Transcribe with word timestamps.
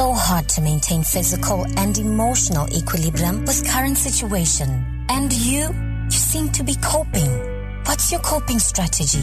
so 0.00 0.14
hard 0.14 0.48
to 0.48 0.62
maintain 0.62 1.02
physical 1.04 1.66
and 1.76 1.98
emotional 1.98 2.66
equilibrium 2.74 3.44
with 3.44 3.68
current 3.68 3.98
situation. 3.98 5.04
And 5.10 5.30
you, 5.30 5.68
you 6.04 6.10
seem 6.10 6.48
to 6.52 6.64
be 6.64 6.74
coping. 6.76 7.30
What's 7.84 8.10
your 8.10 8.22
coping 8.22 8.60
strategy? 8.60 9.20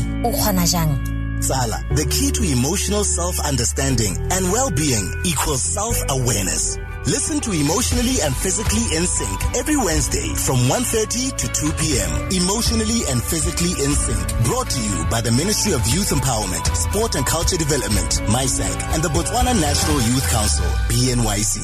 Sala, 1.41 1.81
the 1.89 2.05
key 2.13 2.29
to 2.29 2.43
emotional 2.43 3.03
self-understanding 3.03 4.17
and 4.29 4.51
well-being 4.51 5.05
equals 5.25 5.63
self-awareness. 5.63 6.77
Listen 7.07 7.39
to 7.39 7.53
Emotionally 7.53 8.19
and 8.21 8.35
Physically 8.35 8.83
in 8.97 9.07
Sync 9.07 9.39
every 9.55 9.77
Wednesday 9.77 10.27
from 10.35 10.57
1.30 10.67 11.37
to 11.39 11.47
2 11.47 11.71
p.m. 11.79 12.11
Emotionally 12.35 13.07
and 13.07 13.23
Physically 13.23 13.71
in 13.79 13.95
Sync. 13.95 14.27
Brought 14.43 14.69
to 14.69 14.81
you 14.83 15.05
by 15.09 15.21
the 15.21 15.31
Ministry 15.31 15.71
of 15.71 15.87
Youth 15.87 16.11
Empowerment, 16.11 16.67
Sport 16.75 17.15
and 17.15 17.25
Culture 17.25 17.55
Development, 17.55 18.11
MISEC, 18.27 18.75
and 18.91 19.01
the 19.01 19.07
Botswana 19.07 19.55
National 19.55 20.01
Youth 20.03 20.27
Council, 20.29 20.65
BNYC. 20.91 21.63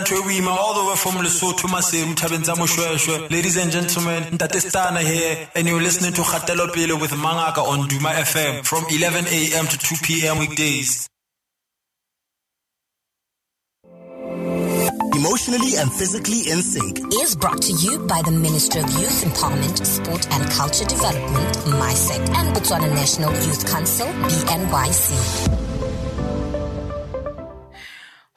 ntho 0.00 0.16
e 0.16 0.22
boima 0.22 0.50
all 0.50 0.96
from 0.96 1.22
lesotho 1.22 1.68
thabeng 1.68 2.42
tsa 2.42 2.56
moshweshwe 2.56 3.30
ladies 3.30 3.56
and 3.56 3.70
gentlemen 3.70 4.24
ntate 4.32 4.60
stana 4.60 5.00
here 5.00 5.48
and 5.54 5.68
you're 5.68 5.82
listening 5.82 6.12
to 6.12 6.22
kgatelo 6.22 6.72
pele 6.72 6.94
with 6.94 7.12
mangaka 7.12 7.60
on 7.62 7.86
duma 7.86 8.10
fm 8.24 8.64
from 8.64 8.84
11 8.90 9.26
a.m 9.26 9.66
to 9.68 9.76
2 9.76 9.96
p.m 10.02 10.38
weekdays 10.38 11.08
Emotionally 15.18 15.74
and 15.78 15.92
Physically 15.92 16.48
in 16.48 16.62
Sync 16.62 17.00
is 17.20 17.34
brought 17.34 17.60
to 17.60 17.72
you 17.72 17.98
by 18.06 18.22
the 18.22 18.30
Ministry 18.30 18.82
of 18.82 18.90
Youth 18.92 19.24
Empowerment, 19.24 19.84
Sport 19.84 20.30
and 20.30 20.48
Culture 20.52 20.84
Development, 20.84 21.56
MISEC, 21.66 22.20
and 22.36 22.54
Botswana 22.54 22.88
National 22.94 23.32
Youth 23.32 23.68
Council, 23.68 24.06
BNYC. 24.06 25.57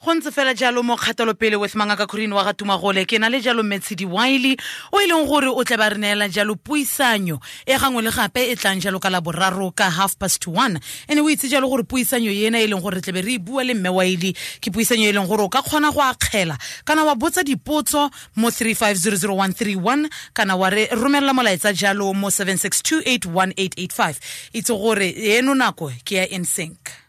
Go 0.04 0.14
ntse 0.16 0.32
fela 0.32 0.54
jalo 0.54 0.84
mo 0.84 0.96
kgatelopele 0.98 1.56
with 1.62 1.76
mangaka 1.76 2.08
kgorini 2.08 2.34
wa 2.34 2.44
ga 2.44 2.54
tumagole 2.54 3.06
ke 3.06 3.20
na 3.20 3.30
le 3.30 3.40
jalo 3.40 3.62
metshedi 3.62 4.06
wiley 4.06 4.58
o 4.92 4.98
e 4.98 5.06
leng 5.06 5.28
gore 5.30 5.46
o 5.48 5.64
tle 5.64 5.78
ba 5.78 5.90
re 5.94 5.98
neela 5.98 6.28
jalo 6.28 6.56
puisanyo. 6.56 7.38
E 7.68 7.78
gangwe 7.78 8.02
le 8.02 8.10
gape 8.10 8.50
e 8.50 8.56
tlang 8.56 8.82
jalo 8.82 9.00
ka 9.00 9.10
laboraro 9.14 9.70
ka 9.76 9.90
half 9.90 10.18
past 10.18 10.48
one. 10.48 10.80
Ande 11.08 11.22
o 11.22 11.30
itse 11.30 11.46
jalo 11.48 11.70
gore 11.70 11.84
puisanyo 11.84 12.34
ena 12.34 12.58
e 12.58 12.66
leng 12.68 12.82
gore 12.82 12.96
re 12.98 13.02
tlebe 13.02 13.22
re 13.22 13.34
e 13.34 13.38
bua 13.38 13.64
le 13.64 13.74
mme 13.78 13.90
wiley 13.94 14.34
ke 14.58 14.74
puisanyo 14.74 15.06
e 15.06 15.14
leng 15.14 15.28
gore 15.30 15.46
o 15.46 15.50
ka 15.50 15.62
kgona 15.62 15.94
go 15.94 16.02
akgela 16.02 16.58
kana 16.84 17.06
wa 17.06 17.14
botsa 17.16 17.44
dipotso 17.46 18.10
mo 18.36 18.50
3500131 18.50 20.10
kana 20.34 20.56
wa 20.58 20.70
re 20.70 20.90
romelela 20.98 21.34
molaetsa 21.34 21.74
jalo 21.78 22.14
mo 22.14 22.30
762818885 22.34 24.16
itse 24.54 24.74
gore 24.74 25.14
eno 25.38 25.54
nako 25.54 25.92
ke 26.04 26.16
ya 26.16 26.26
insync 26.26 27.02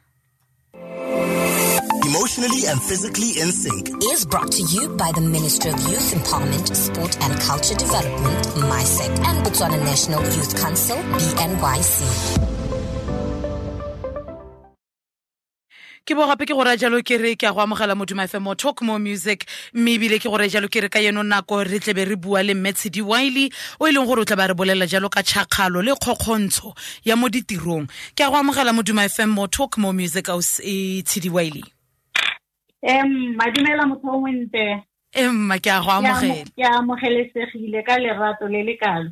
Emotionally 2.12 2.66
and 2.66 2.82
Physically 2.82 3.40
in 3.40 3.50
Sync. 3.50 3.88
Is 4.12 4.26
brought 4.26 4.52
to 4.52 4.62
you 4.64 4.90
by 4.96 5.10
the 5.12 5.22
Ministry 5.22 5.70
of 5.70 5.80
Youth 5.88 6.12
Empowerment, 6.12 6.76
Sport 6.76 7.16
and 7.22 7.40
Culture 7.40 7.74
Development, 7.74 8.46
MISEC, 8.68 9.08
and 9.24 9.46
Botswana 9.46 9.82
National 9.82 10.22
Youth 10.36 10.54
Council, 10.60 10.96
BNYC. 10.96 11.96
ke 16.04 16.14
bo 16.18 16.26
gape 16.28 16.44
ke 16.44 16.52
gore 16.52 16.76
jalo 16.76 17.00
ke 17.00 17.16
re 17.22 17.34
ke 17.36 17.48
a 17.48 17.52
go 17.56 17.64
amogela 17.64 17.94
moduma 17.96 18.28
fm 18.28 18.42
mo 18.44 18.54
talk 18.54 18.82
mo 18.82 18.98
music 18.98 19.46
mme 19.72 19.92
ebile 19.96 20.18
ke 20.20 20.28
gore 20.28 20.48
jalo 20.52 20.68
ke 20.68 20.82
re 20.84 20.88
ka 20.90 20.98
eno 20.98 21.22
nako 21.22 21.60
re 21.64 21.78
tlebe 21.78 22.02
re 22.08 22.16
bua 22.16 22.42
le 22.42 22.56
mmetsedi 22.58 23.00
wiley 23.00 23.46
o 23.80 23.86
e 23.86 23.92
leng 23.94 24.04
gore 24.10 24.20
o 24.20 24.24
tla 24.26 24.36
ba 24.36 24.50
re 24.50 24.54
bolela 24.58 24.84
jalo 24.84 25.08
ka 25.08 25.22
tšhakgalo 25.22 25.80
le 25.80 25.94
kgokgontsho 25.94 26.74
ya 27.06 27.16
mo 27.16 27.30
ditirong. 27.30 27.86
Ke 28.18 28.26
a 28.26 28.30
go 28.34 28.42
amogela 28.42 28.74
moduma 28.74 29.06
fm 29.08 29.30
mo 29.30 29.46
talk 29.46 29.78
mo 29.78 29.94
music 29.94 30.28
au 30.28 30.42
e 30.60 31.06
tshedi 31.06 31.30
wiley 31.30 31.62
em 32.82 33.34
madumela 33.36 33.86
motho 33.86 34.08
o 34.08 34.20
montle 34.20 34.82
emma 35.14 35.58
ke 35.58 35.70
a 35.70 35.80
go 35.80 35.90
amogela. 35.90 36.44
ke 36.56 36.64
amogelesegile 36.64 37.82
ka 37.86 37.98
lerato 37.98 38.48
le 38.48 38.62
le 38.62 38.76
kalo 38.76 39.10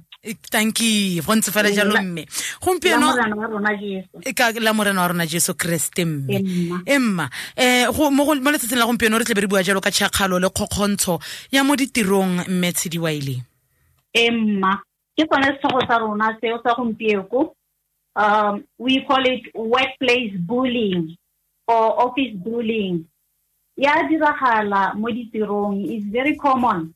thank 0.50 0.80
you. 0.80 1.22
Go 1.22 1.34
ntse 1.34 1.50
fela 1.50 1.70
jalo 1.72 1.96
mme. 2.02 2.26
Gompieno 2.60 3.06
wa 3.08 3.46
rona 3.46 3.76
jesu. 3.76 4.20
Ka 4.34 4.52
la 4.60 4.72
morena 4.72 5.00
wa 5.00 5.08
rona 5.08 5.26
jesu 5.26 5.54
kreste 5.54 6.04
mme. 6.04 6.36
Emma. 6.36 6.82
emma 6.86 7.30
um 7.56 8.14
mo 8.14 8.50
letsatsing 8.50 8.78
la 8.78 8.86
gompieno 8.86 9.18
re 9.18 9.24
tlebe 9.24 9.40
re 9.40 9.46
bua 9.46 9.62
jalo 9.62 9.80
ka 9.80 9.90
tšhakgalo 9.90 10.38
le 10.38 10.48
kgokgontsho 10.50 11.20
ya 11.52 11.64
mo 11.64 11.76
ditirong 11.76 12.48
mme 12.48 12.72
tshedi 12.72 12.98
wiley 12.98 13.40
emma 14.14 14.82
ke 15.16 15.24
sone 15.24 15.56
setlhogo 15.56 15.80
sa 15.86 15.98
rona 15.98 16.36
seo 16.40 16.60
sa 16.62 16.74
gompieko. 16.74 17.54
Um 18.16 18.64
we 18.78 19.04
call 19.06 19.24
it 19.24 19.46
workplace 19.54 20.34
bullying 20.36 21.16
or 21.68 22.04
office 22.04 22.34
bullying 22.34 23.06
ya 23.80 24.04
diragala 24.04 24.92
mo 24.94 25.08
ditirong 25.08 25.80
is 25.88 26.04
very 26.12 26.36
common. 26.36 26.92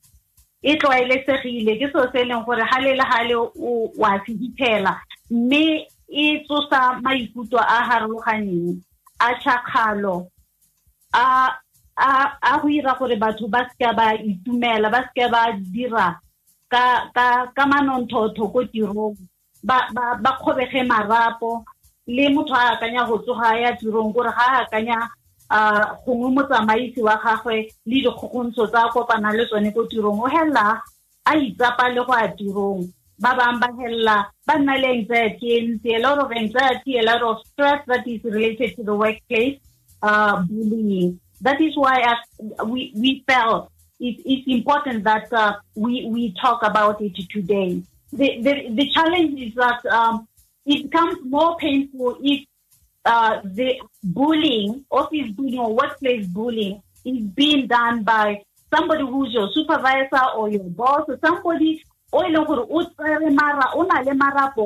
E 0.61 0.77
tlwaelesegile 0.77 1.77
ke 1.81 1.89
seo 1.89 2.05
se 2.13 2.21
e 2.21 2.25
leng 2.29 2.45
gore 2.45 2.61
gale 2.61 2.93
le 2.93 3.05
gale 3.11 3.35
o 3.37 3.89
wa 3.97 4.17
se 4.25 4.33
fitlhela 4.37 4.93
mme 5.29 5.85
e 6.09 6.25
tsosa 6.45 7.01
maikutlo 7.01 7.59
a 7.59 7.79
harologaneng 7.89 8.81
a 9.19 9.33
tšhakgalo 9.41 10.27
a 11.13 11.57
a 11.97 12.59
go 12.61 12.67
ira 12.69 12.93
gore 12.99 13.15
batho 13.17 13.47
ba 13.47 13.65
seka 13.69 13.93
ba 13.93 14.13
itumela 14.13 14.89
ba 14.89 15.01
seka 15.09 15.29
ba 15.29 15.51
dira 15.73 16.17
ka 16.69 17.09
ka 17.13 17.27
ka 17.55 17.63
manontlhotlho 17.65 18.45
ko 18.53 18.61
tirong 18.65 19.17
ba 19.63 19.89
ba 19.93 20.17
ba 20.21 20.31
kgobege 20.37 20.81
marapo. 20.85 21.65
Le 22.07 22.29
motho 22.29 22.53
a 22.53 22.77
akanya 22.77 23.07
go 23.07 23.17
tsoga 23.17 23.57
ya 23.57 23.73
tirong 23.77 24.13
gore 24.13 24.29
ga 24.29 24.45
a 24.45 24.61
akanya 24.65 24.97
a 25.49 25.97
gongwe 26.05 26.29
motsamaisi 26.31 27.01
wa 27.01 27.17
gagwe 27.23 27.71
le 27.85 28.01
dikgogontsho 28.01 28.67
tsa 28.67 28.89
kopana 28.93 29.31
le 29.31 29.45
tsone 29.45 29.71
ko 29.71 29.85
tirong. 29.85 30.21
O 30.21 30.27
helela 30.27 30.81
a 31.25 31.31
itsapa 31.35 31.93
le 31.93 32.05
go 32.05 32.13
a 32.13 32.27
tirong. 32.27 32.91
Ba 33.19 33.35
bangwe 33.37 33.59
ba 33.59 33.67
helela 33.77 34.25
ba 34.45 34.53
nna 34.57 34.77
le 34.77 34.87
anxiety 34.87 35.79
e 35.83 35.95
a 35.95 35.99
lot 35.99 36.19
of 36.19 36.31
anxiety 36.31 36.97
a 36.97 37.03
lot 37.03 37.21
of 37.21 37.37
stress 37.45 37.85
that 37.87 38.07
is 38.07 38.23
related 38.23 38.75
to 38.75 38.83
the 38.83 38.93
workplace 38.93 39.59
uh, 40.01 40.41
bullying. 40.41 41.19
That 41.41 41.61
is 41.61 41.75
why 41.77 41.99
as 42.01 42.17
we 42.65 42.91
we 42.95 43.23
felt 43.27 43.71
it, 43.99 44.21
it's 44.25 44.47
important 44.47 45.03
that 45.03 45.31
uh, 45.31 45.55
we 45.75 46.05
we 46.09 46.33
talk 46.41 46.63
about 46.63 47.01
it 47.01 47.15
today. 47.29 47.81
The 48.11 48.41
the, 48.41 48.53
the 48.69 48.89
challenge 48.91 49.39
is 49.39 49.55
that 49.55 49.85
um, 49.85 50.27
it 50.65 50.89
becomes 50.89 51.17
more 51.23 51.57
painful 51.57 52.17
if 52.21 52.45
uh, 53.05 53.41
the 53.43 53.79
bullying, 54.03 54.85
office 54.91 55.31
bullying 55.31 55.59
or 55.59 55.75
workplace 55.75 56.25
bullying 56.27 56.81
is 57.05 57.23
being 57.35 57.67
done 57.67 58.03
by 58.03 58.41
somebody 58.73 59.03
who's 59.03 59.33
your 59.33 59.49
supervisor 59.53 60.25
or 60.35 60.49
your 60.49 60.63
boss 60.63 61.03
or 61.07 61.17
somebody 61.23 61.83
mara 62.11 63.75
le 64.03 64.13
marapo 64.15 64.63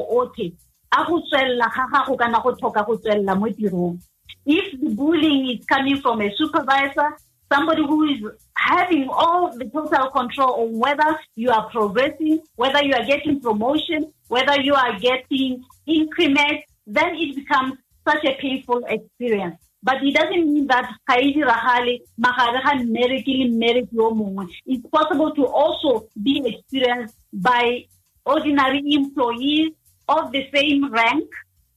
if 4.51 4.81
the 4.81 4.89
bullying 4.95 5.57
is 5.57 5.65
coming 5.65 6.01
from 6.01 6.21
a 6.21 6.33
supervisor, 6.35 7.17
somebody 7.51 7.83
who 7.83 8.03
is 8.05 8.21
having 8.55 9.07
all 9.09 9.55
the 9.55 9.65
total 9.65 10.09
control 10.09 10.61
on 10.61 10.79
whether 10.79 11.19
you 11.35 11.49
are 11.51 11.69
progressing, 11.69 12.39
whether 12.55 12.83
you 12.83 12.93
are 12.93 13.05
getting 13.05 13.39
promotion, 13.39 14.11
whether 14.27 14.59
you 14.59 14.73
are 14.73 14.97
getting 14.99 15.63
increment, 15.85 16.63
then 16.87 17.15
it 17.15 17.35
becomes 17.35 17.73
such 18.09 18.25
a 18.25 18.35
painful 18.41 18.83
experience. 18.87 19.57
But 19.81 20.03
it 20.03 20.13
doesn't 20.13 20.53
mean 20.53 20.67
that 20.67 20.91
Kaidi 21.09 21.37
Rahali, 21.37 22.01
Maharaha 22.19 22.73
Meriki, 22.95 23.49
Meriki 23.49 23.95
Omungwe. 23.95 24.47
It's 24.65 24.85
possible 24.89 25.31
to 25.35 25.45
also 25.45 26.07
be 26.21 26.41
experienced 26.45 27.15
by 27.31 27.85
ordinary 28.25 28.81
employees 28.93 29.71
of 30.07 30.31
the 30.31 30.43
same 30.53 30.91
rank 30.91 31.29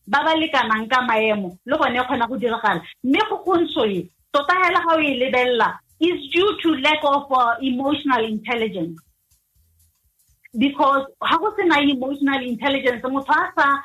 ba 0.06 0.18
ba 0.24 0.34
lekanang 0.34 0.88
ka 0.90 1.00
maemo 1.06 1.56
le 1.66 1.76
gone 1.78 1.96
e 1.96 2.02
kgona 2.02 2.26
go 2.28 2.36
diragala 2.36 2.82
mme 3.04 4.10
tota 4.32 4.54
hela 4.62 4.80
ga 4.86 4.94
o 4.96 5.00
e 5.00 5.30
is 6.00 6.30
due 6.32 6.58
to 6.62 6.74
lack 6.82 6.98
of 7.04 7.30
uh, 7.30 7.54
emotional 7.62 8.24
intelligence 8.24 8.98
because 10.58 11.06
ga 11.22 11.38
go 11.38 11.54
emotional 11.94 12.42
intelligence 12.42 13.02
motho 13.02 13.32
a 13.32 13.52
sa 13.54 13.78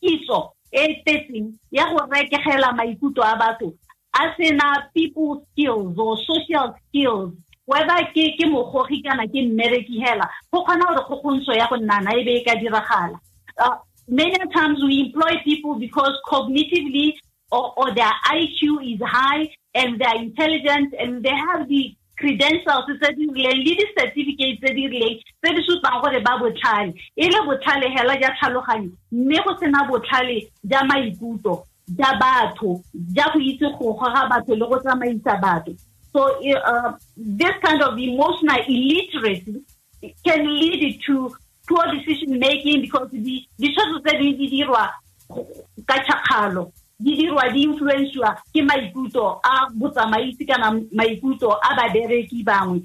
kitso 0.00 0.52
e 0.72 1.02
tletseng 1.02 1.54
ya 1.70 1.90
go 1.90 2.06
rekegela 2.10 2.72
maikutlo 2.72 3.22
a 3.24 3.36
batho. 3.36 3.74
A 4.14 4.34
sena 4.36 4.88
people 4.94 5.46
skills 5.52 5.98
or 5.98 6.16
social 6.18 6.74
skills. 6.88 7.32
Whether 7.66 8.06
ke 8.14 8.36
ke 8.38 8.46
mogogi 8.46 9.02
kana 9.04 9.26
ke 9.26 9.42
mmereki 9.44 10.00
hela 10.04 10.28
go 10.52 10.64
kgona 10.64 10.86
gore 10.86 11.04
kgogontsho 11.04 11.56
ya 11.56 11.68
go 11.68 11.76
nnana 11.76 12.14
e 12.18 12.24
be 12.24 12.36
e 12.40 12.44
ka 12.44 12.54
diragala. 12.54 13.18
Uh, 13.58 13.76
many 14.08 14.38
times 14.54 14.82
we 14.84 15.00
employ 15.00 15.36
people 15.44 15.74
because 15.74 16.16
cognitively 16.26 17.14
or, 17.50 17.72
or 17.76 17.94
their 17.94 18.12
IQ 18.30 18.94
is 18.94 19.00
high 19.04 19.48
and 19.74 20.00
they're 20.00 20.16
intelligent 20.16 20.94
and 20.98 21.22
they 21.22 21.34
have 21.34 21.68
the 21.68 21.94
credentials 22.16 22.86
tse 22.86 23.12
di 23.14 23.26
rileng 23.32 23.62
le 23.64 23.74
di-certificate 23.76 24.58
tse 24.60 24.74
di 24.74 24.88
rileng 24.88 25.20
tse 25.40 25.54
di 25.54 25.62
supang 25.68 26.00
gore 26.00 26.20
ba 26.20 26.38
botlhale. 26.38 26.94
E 27.14 27.28
le 27.28 27.40
botlhale 27.44 27.88
hela 27.92 28.16
ja 28.20 28.32
tlhaloganyo 28.36 28.90
mme 29.12 29.42
go 29.44 29.56
sena 29.60 29.84
botlhale 29.88 30.48
ja 30.64 30.84
maikutlo 30.84 31.66
ja 31.98 32.16
batho 32.20 32.82
ja 33.14 33.30
go 33.32 33.38
itse 33.38 33.68
go 33.78 33.92
goga 33.92 34.28
batho 34.30 34.54
le 34.54 34.66
go 34.66 34.78
tsamaisa 34.80 35.40
batho. 35.40 35.76
So 36.12 36.40
uh, 36.40 36.96
this 37.16 37.54
kind 37.62 37.82
of 37.82 37.98
emotional 37.98 38.60
illiteracy 38.66 39.62
can 40.24 40.44
lead 40.44 41.00
to 41.06 41.36
poor 41.68 41.84
decision 41.92 42.38
making 42.38 42.82
because 42.82 43.10
ditshwetso 43.10 44.00
tse 44.00 44.18
di 44.18 44.32
di 44.36 44.46
dirwa 44.48 44.88
ka 45.86 45.96
tšhakgalo 46.00 46.72
di 46.98 47.12
dirwa 47.16 47.44
di 47.52 47.62
influensiwa 47.62 48.40
ke 48.52 48.62
maikutlo 48.62 49.40
a 49.44 49.68
botsamaisi 49.74 50.46
kana 50.46 50.72
maikutlo 50.92 51.52
a 51.60 51.76
babereki 51.76 52.42
bangwe. 52.42 52.80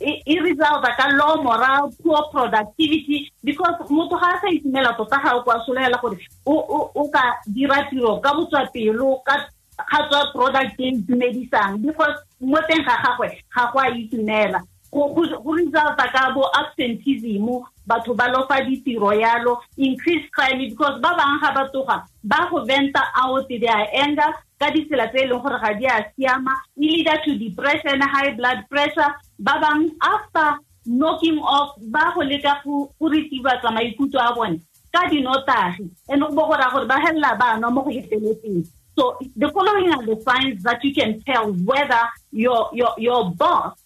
E 0.00 0.34
resulta 0.40 0.94
ka 0.96 1.10
law 1.18 1.42
moral 1.42 1.90
poor 2.02 2.30
productivity 2.30 3.30
because 3.42 3.74
motho 3.90 4.14
ga 4.14 4.38
a 4.38 4.40
sa 4.40 4.48
itumela 4.48 4.94
tota 4.96 5.18
ga 5.18 5.36
o 5.36 5.42
kwa 5.42 5.64
solegela 5.66 6.00
gore 6.00 6.18
o 6.46 7.08
ka 7.10 7.42
dira 7.46 7.82
tiro 7.90 8.20
ka 8.20 8.34
botswapelo 8.34 9.22
ka 9.26 9.50
ga 9.90 10.08
tswa 10.08 10.32
product 10.32 10.78
e 10.78 10.94
itumedisang 10.94 11.82
because 11.82 12.14
mo 12.40 12.58
teng 12.68 12.84
ga 12.86 13.02
gagwe 13.02 13.42
ga 13.50 13.70
go 13.72 13.78
a 13.78 13.90
itumela 13.90 14.62
go 14.90 15.14
resulta 15.14 15.94
ka 15.96 16.32
bo 16.34 16.48
absentism 16.54 17.46
batho 17.86 18.14
ba 18.14 18.28
lofa 18.28 18.64
ditiro 18.64 19.12
yalo 19.12 19.60
increase 19.76 20.28
crime 20.32 20.68
because 20.68 21.00
ba 21.00 21.16
bangwe 21.16 21.40
ga 21.40 21.50
ba 21.52 21.64
toga 21.72 21.96
ba 22.24 22.48
go 22.50 22.64
venta 22.64 23.02
out 23.16 23.48
their 23.48 23.88
anger 23.92 24.32
ka 24.60 24.70
ditsela 24.70 25.08
tse 25.08 25.24
e 25.24 25.28
leng 25.28 25.42
gore 25.42 25.58
ga 25.60 25.72
di 25.72 25.86
a 25.86 26.04
siama 26.16 26.54
e 26.76 26.84
leader 26.84 27.20
to 27.24 27.38
depression 27.38 28.00
high 28.00 28.34
blood 28.34 28.64
pressure. 28.68 29.12
Ba 29.38 29.60
bangwe 29.60 29.92
after 30.02 30.58
knocking 30.86 31.38
off 31.38 31.76
ba 31.92 32.12
go 32.14 32.20
leka 32.20 32.60
go 32.64 32.92
retibatsa 33.00 33.72
maikutlo 33.72 34.20
a 34.20 34.34
bone 34.34 34.60
ka 34.92 35.08
dinotagi. 35.08 35.88
And 36.08 36.22
go 36.22 36.32
bo 36.32 36.48
go 36.48 36.54
raya 36.56 36.72
gore 36.72 36.86
ba 36.86 36.96
helela 37.00 37.38
banwa 37.38 37.72
mo 37.72 37.82
go 37.82 37.90
feteletseng 37.90 38.66
so 38.98 39.16
the 39.36 39.48
following 39.50 39.92
are 39.92 40.04
the 40.04 40.20
signs 40.22 40.60
that 40.64 40.82
you 40.82 40.92
can 40.92 41.20
tell 41.22 41.52
whether 41.62 42.02
your 42.32 42.68
your 42.72 42.92
your 42.98 43.30
boss 43.30 43.78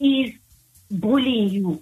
is 0.00 0.32
bullying 0.90 1.48
you 1.50 1.80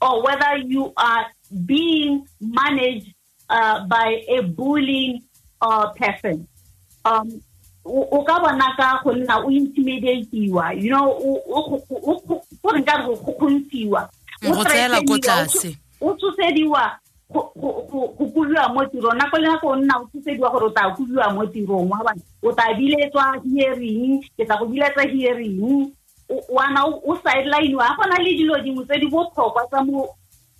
or 0.00 0.22
whether 0.22 0.56
you 0.58 0.92
are 0.96 1.26
being 1.64 2.26
managed 2.40 3.14
uh, 3.48 3.86
by 3.86 4.24
a 4.28 4.42
bullying 4.42 5.22
uh, 5.60 5.92
person. 5.92 6.46
Um, 7.04 7.42
o 7.84 8.22
ka 8.22 8.38
bona 8.38 8.74
ka 8.78 9.02
go 9.02 9.10
nna 9.10 9.42
o 9.42 9.50
intimidatiwa 9.50 10.78
you 10.78 10.90
know 10.90 11.18
go 12.62 12.70
re 12.70 12.78
nka 12.78 13.06
go 13.06 13.16
kgontshiwa 13.18 14.06
go 14.38 14.62
tseela 14.64 15.02
ko 15.02 15.18
tlase. 15.18 15.74
o 16.00 16.14
tshosediwa 16.14 16.94
go 17.32 17.42
kubiwa 18.18 18.74
mo 18.74 18.86
tirong. 18.86 19.18
Nako 19.18 19.38
le 19.38 19.46
nako 19.48 19.66
o 19.68 19.76
nna 19.76 19.98
o 19.98 20.06
tshosediwa 20.06 20.50
gore 20.50 20.66
o 20.66 20.70
tla 20.70 20.94
kubiwa 20.94 21.34
mo 21.34 21.46
tirong. 21.46 21.90
Wa 21.90 22.04
bana 22.04 22.22
o 22.42 22.52
tla 22.52 22.74
biletswa 22.74 23.42
hearing 23.42 24.22
ke 24.36 24.46
tla 24.46 24.58
go 24.58 24.66
biletsa 24.66 25.02
hearing 25.10 25.90
wana 26.48 26.84
o 26.84 27.16
sideline 27.24 27.74
wa 27.76 27.96
go 27.96 28.04
na 28.08 28.16
le 28.18 28.34
dilo 28.34 28.58
dingwe 28.62 28.84
tse 28.84 29.00
di 29.00 29.06
botlhokwa 29.06 29.66
tsa 29.68 29.84
mo 29.84 30.08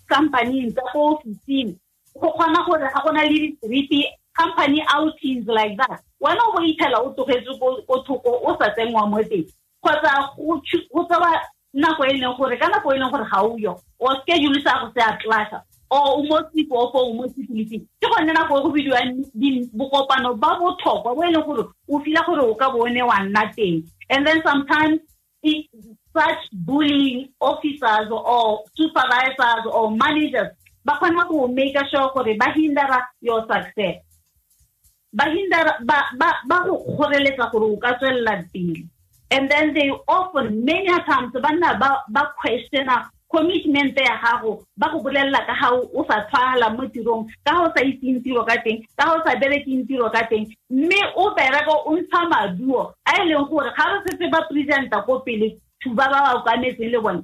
companying 0.09 0.73
tsa 0.73 0.83
ko 0.93 0.99
ofising. 1.17 1.77
Go 2.21 2.33
kgona 2.33 2.67
gore 2.67 2.89
ga 2.93 3.03
go 3.05 3.11
na 3.13 3.23
le 3.23 3.39
di-street 3.39 4.07
company 4.37 4.85
outings 4.95 5.47
like 5.47 5.77
that. 5.77 6.01
Wena 6.21 6.41
o 6.49 6.53
bo 6.53 6.61
ithela 6.61 6.99
o 7.01 7.13
tlogetse 7.15 7.59
ko 7.59 8.03
thoko 8.07 8.31
o 8.45 8.57
sa 8.59 8.71
tsenngwa 8.75 9.09
mo 9.11 9.23
teng. 9.23 9.47
Kgotsa 9.83 10.37
go 10.37 10.61
tsewa 11.05 11.31
nako 11.75 12.05
e 12.05 12.13
leng 12.21 12.37
gore 12.37 12.57
ka 12.57 12.69
nako 12.69 12.93
e 12.93 12.99
leng 12.99 13.11
gore 13.11 13.25
ga 13.25 13.43
o 13.43 13.57
yo 13.57 13.81
o 14.01 14.15
schedule 14.21 14.61
sa 14.63 14.81
go 14.85 14.93
se 14.95 15.01
a 15.01 15.17
classa 15.19 15.63
or 15.91 16.19
o 16.19 16.23
mo 16.23 16.39
sipo 16.53 16.91
o 16.93 17.13
mo 17.15 17.25
sipilifing 17.29 17.85
ke 18.01 18.09
gone 18.09 18.33
nako 18.33 18.59
e 18.59 18.63
go 18.63 18.71
bidiwang 18.71 19.25
bokopano 19.73 20.35
ba 20.39 20.59
botlhokwa 20.61 21.15
bo 21.17 21.23
e 21.25 21.33
leng 21.33 21.45
gore 21.45 21.65
o 21.89 21.99
fila 22.01 22.23
gore 22.27 22.43
o 22.45 22.55
ka 22.55 22.71
bone 22.71 23.03
wa 23.03 23.19
nna 23.25 23.53
teng. 23.57 23.83
And 24.11 24.27
then 24.27 24.43
sometimes 24.45 25.01
such 25.43 26.43
bullying 26.53 27.29
officers 27.41 28.09
or 28.11 28.65
supervisors 28.77 29.67
or 29.73 29.91
managers 29.91 30.55
ba 30.85 30.99
kgona 30.99 31.29
go 31.29 31.47
make 31.49 31.77
sure 31.91 32.11
gore 32.15 32.35
ba 32.39 32.53
hindera 32.55 33.01
your 33.21 33.47
success. 33.47 34.03
Ba 35.13 35.25
hindera 35.25 35.79
ba 35.85 35.99
ba 36.19 36.29
ba 36.47 36.57
go 36.67 36.79
kgoreletsa 36.79 37.51
gore 37.51 37.71
o 37.73 37.77
ka 37.77 37.99
tswelela 37.99 38.45
and 39.33 39.51
then 39.51 39.73
they 39.75 39.91
often 40.09 40.65
many 40.65 40.89
times 41.09 41.33
ba 41.33 41.51
nna 41.55 41.79
ba 41.79 42.03
ba 42.09 42.35
questiona 42.43 43.09
commitment 43.33 43.97
ya 43.97 44.21
gago 44.23 44.63
ba 44.77 44.89
go 44.93 45.01
bolelela 45.01 45.41
ka 45.49 45.55
ga 45.61 45.69
o 45.73 46.05
sa 46.05 46.21
tshwala 46.29 46.71
mo 46.77 46.85
tirong 46.93 47.25
ka 47.45 47.53
ga 47.57 47.63
o 47.65 47.73
sa 47.75 47.81
itseng 47.81 48.21
tiro 48.23 48.45
ka 48.45 48.57
teng 48.65 48.85
ka 48.97 49.05
ga 49.09 49.13
o 49.17 49.25
sa 49.25 49.41
berekeng 49.41 49.87
tiro 49.89 50.11
ka 50.13 50.23
teng 50.29 50.47
mme 50.71 51.01
o 51.17 51.33
bereka 51.35 51.73
o 51.89 51.97
ntsha 51.97 52.21
maduo 52.29 52.93
a 53.09 53.13
e 53.23 53.29
leng 53.33 53.49
gore 53.49 53.73
ga 53.77 53.85
re 53.93 53.99
setse 54.05 54.31
ba 54.31 54.45
presenta 54.51 55.01
ko 55.07 55.25
pele 55.25 55.57
to 55.81 55.91
ba 55.97 56.07
ba 56.13 56.37
okametseng 56.37 56.93
le 56.93 57.01
bone 57.01 57.23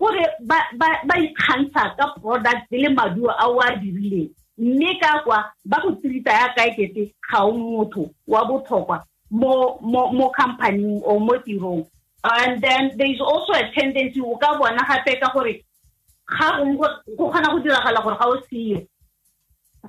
gore 0.00 0.24
ba 1.06 1.14
ikgantsha 1.20 1.94
ka 1.96 2.06
product 2.16 2.72
le 2.72 2.88
maduo 2.88 3.30
a 3.30 3.44
o 3.48 3.60
a 3.60 3.76
dirileng 3.76 4.32
mme 4.58 4.98
ka 5.00 5.22
kwa 5.24 5.44
ba 5.64 5.80
go 5.82 5.92
tirita 6.00 6.32
ya 6.32 6.54
ka 6.56 6.66
ekete 6.66 7.12
ga 7.30 7.44
o 7.44 7.52
motho 7.52 8.10
wa 8.26 8.44
botlhokwa 8.48 9.04
mo 9.30 9.78
mo 9.80 10.12
mo 10.12 10.30
company 10.30 11.00
or 11.04 11.20
mo 11.20 11.36
tirong 11.44 11.84
and 12.24 12.62
then 12.62 12.92
there 12.96 13.10
is 13.10 13.20
also 13.20 13.52
a 13.52 13.70
tendency 13.74 14.20
o 14.20 14.36
ka 14.36 14.58
bona 14.58 14.84
gape 14.88 15.20
ka 15.20 15.32
gore 15.32 15.64
ga 16.38 16.58
go 17.16 17.30
kgona 17.30 17.50
go 17.50 17.58
diragala 17.60 18.02
gore 18.02 18.16
ga 18.18 18.26
o 18.28 18.36
seo 18.50 18.86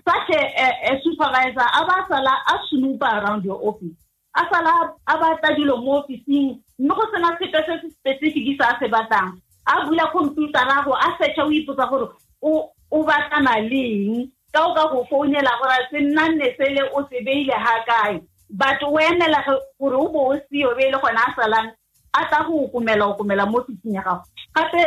such 0.01 0.29
a, 0.35 0.41
a, 0.57 0.67
a 0.93 1.01
supervisor 1.03 1.61
a 1.61 1.85
ba 1.85 2.05
sala 2.09 2.33
a 2.47 2.55
snooper 2.69 3.05
around 3.05 3.45
your 3.45 3.59
office. 3.61 3.93
A 4.35 4.41
sala 4.51 4.93
a 5.07 5.17
batla 5.17 5.55
dilo 5.55 5.77
mo 5.83 6.01
officing 6.01 6.59
mme 6.79 6.95
go 6.95 7.05
sena 7.13 7.37
sepe 7.37 7.59
se 7.65 7.77
se 7.81 7.89
specific 7.93 8.57
sa 8.57 8.73
a 8.73 8.79
se 8.79 8.87
batlang. 8.89 9.37
A 9.67 9.85
bula 9.85 10.09
computera 10.11 10.83
go 10.83 10.93
a 10.93 11.13
searcha 11.19 11.45
o 11.45 11.51
ipotsa 11.51 11.89
gore 11.89 12.09
o 12.41 13.03
batlana 13.05 13.61
leng. 13.69 14.31
Ka 14.51 14.65
o 14.65 14.73
ka 14.73 14.89
go 14.89 15.05
founela 15.11 15.53
gore 15.61 15.77
se 15.91 15.99
nna 16.01 16.27
nne 16.29 16.55
sele 16.57 16.89
o 16.93 17.05
se 17.09 17.21
beile 17.23 17.53
ga 17.53 17.85
kae. 17.85 18.21
But 18.49 18.81
o 18.81 18.97
emela 18.97 19.45
gore 19.79 19.95
o 19.95 20.09
bo 20.09 20.33
o 20.33 20.39
seo 20.49 20.75
be 20.75 20.91
gone 20.91 21.21
a 21.21 21.33
salang 21.37 21.71
a 22.13 22.25
tla 22.29 22.45
go 22.47 22.67
okomela 22.67 23.05
okomela 23.05 23.45
mo 23.49 23.63
fitsing 23.63 23.95
ya 23.95 24.03
gago. 24.03 24.23
Gape 24.55 24.83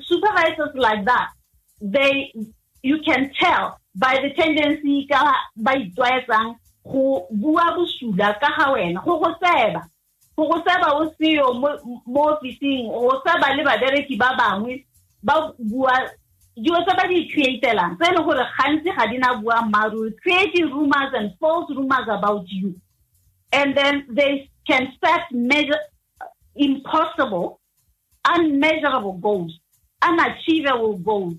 supervisors 0.00 0.74
like 0.74 1.04
that 1.04 1.30
they 1.80 2.32
you 2.82 2.98
can 3.04 3.30
tell 3.40 3.78
by 3.94 4.18
the 4.22 4.30
tendency 4.34 5.06
ka 5.06 5.34
ba 5.56 5.72
itlwaetsang 5.72 6.56
go 6.84 7.26
bua 7.30 7.76
bosula 7.76 8.38
ka 8.40 8.48
ga 8.58 8.72
wena 8.72 9.04
go 9.04 9.18
go 9.18 9.34
seba. 9.40 9.88
Go 10.36 10.48
go 10.48 10.62
seba 10.66 10.92
o 10.94 11.10
seo 11.20 11.54
mo 12.06 12.20
officing 12.30 12.88
go 12.88 13.22
seba 13.26 13.54
le 13.56 13.64
babereki 13.64 14.18
ba 14.18 14.34
bangwe 14.38 14.84
ba 15.22 15.52
bua 15.58 15.94
dilo 16.56 16.82
tse 16.84 16.96
ba 16.96 17.08
di 17.08 17.28
createlang 17.28 17.96
tse 17.98 18.10
e 18.10 18.14
leng 18.14 18.24
gore 18.24 18.44
gantsi 18.58 18.90
ga 18.96 19.06
di 19.06 19.18
na 19.18 19.34
bua 19.34 19.62
mmaaruri 19.62 20.12
creating 20.22 20.70
rumors 20.70 21.12
and 21.14 21.32
false 21.40 21.70
rumors 21.74 22.08
about 22.08 22.44
you. 22.48 22.74
And 23.52 23.76
then 23.76 24.06
they 24.10 24.50
can 24.66 24.92
set 25.00 25.30
measure 25.30 25.78
impossible 26.56 27.60
unmeasurable 28.24 29.14
goals 29.14 29.58
unachievable 30.04 30.98
goals. 30.98 31.34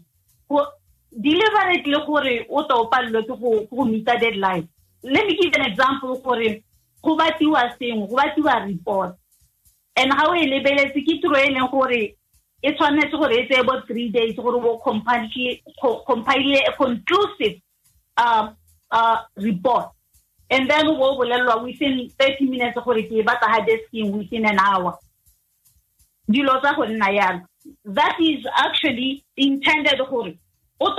Deliberately 1.18 1.94
gore 2.06 2.46
o 2.50 2.64
tla 2.64 2.76
o 2.76 2.90
palelwe 2.90 3.24
ke 3.24 3.70
go 3.70 3.86
meeta 3.86 4.20
deadline. 4.20 4.68
Let 5.04 5.26
me 5.28 5.38
give 5.38 5.54
an 5.54 5.72
example 5.72 6.20
gore 6.20 6.64
go 7.02 7.18
batiwa 7.18 7.72
sengwe 7.80 8.10
go 8.10 8.16
batiwa 8.16 8.68
report. 8.68 9.16
And 9.96 10.12
o 10.12 10.36
e 10.36 10.46
lebeletse 10.46 11.06
ke 11.06 11.22
tiro 11.22 11.36
e 11.36 11.54
leng 11.54 11.72
gore 11.72 12.16
e 12.62 12.72
tshwanetse 12.74 13.12
gore 13.12 13.36
e 13.40 13.48
three 13.88 14.10
days 14.10 14.36
gore 14.36 14.60
compile 14.84 16.60
a 16.68 16.74
conclusive 16.76 17.62
uh, 18.18 18.52
uh, 18.92 19.18
report 19.38 19.95
and 20.50 20.70
then 20.70 20.88
o 20.88 20.96
bo 20.96 21.64
within 21.64 22.10
thirty 22.20 22.46
minutes 22.46 22.78
gore 22.84 23.02
ke 23.02 23.12
e 23.12 23.24
batla 23.24 23.48
ga 23.58 23.66
desking 23.66 24.12
within 24.12 24.46
an 24.46 24.60
hour. 24.60 24.98
That 27.86 28.18
is 28.20 28.46
actually 28.56 29.24
intended 29.38 30.00
gore 30.10 30.34
o 30.80 30.96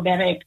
bereka. 0.00 0.42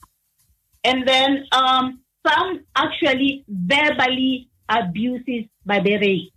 And 0.85 1.07
then 1.07 1.45
um, 1.51 2.01
some 2.27 2.59
actually 2.75 3.45
verbally 3.47 4.49
abuses 4.67 5.45
babereki. 5.67 6.31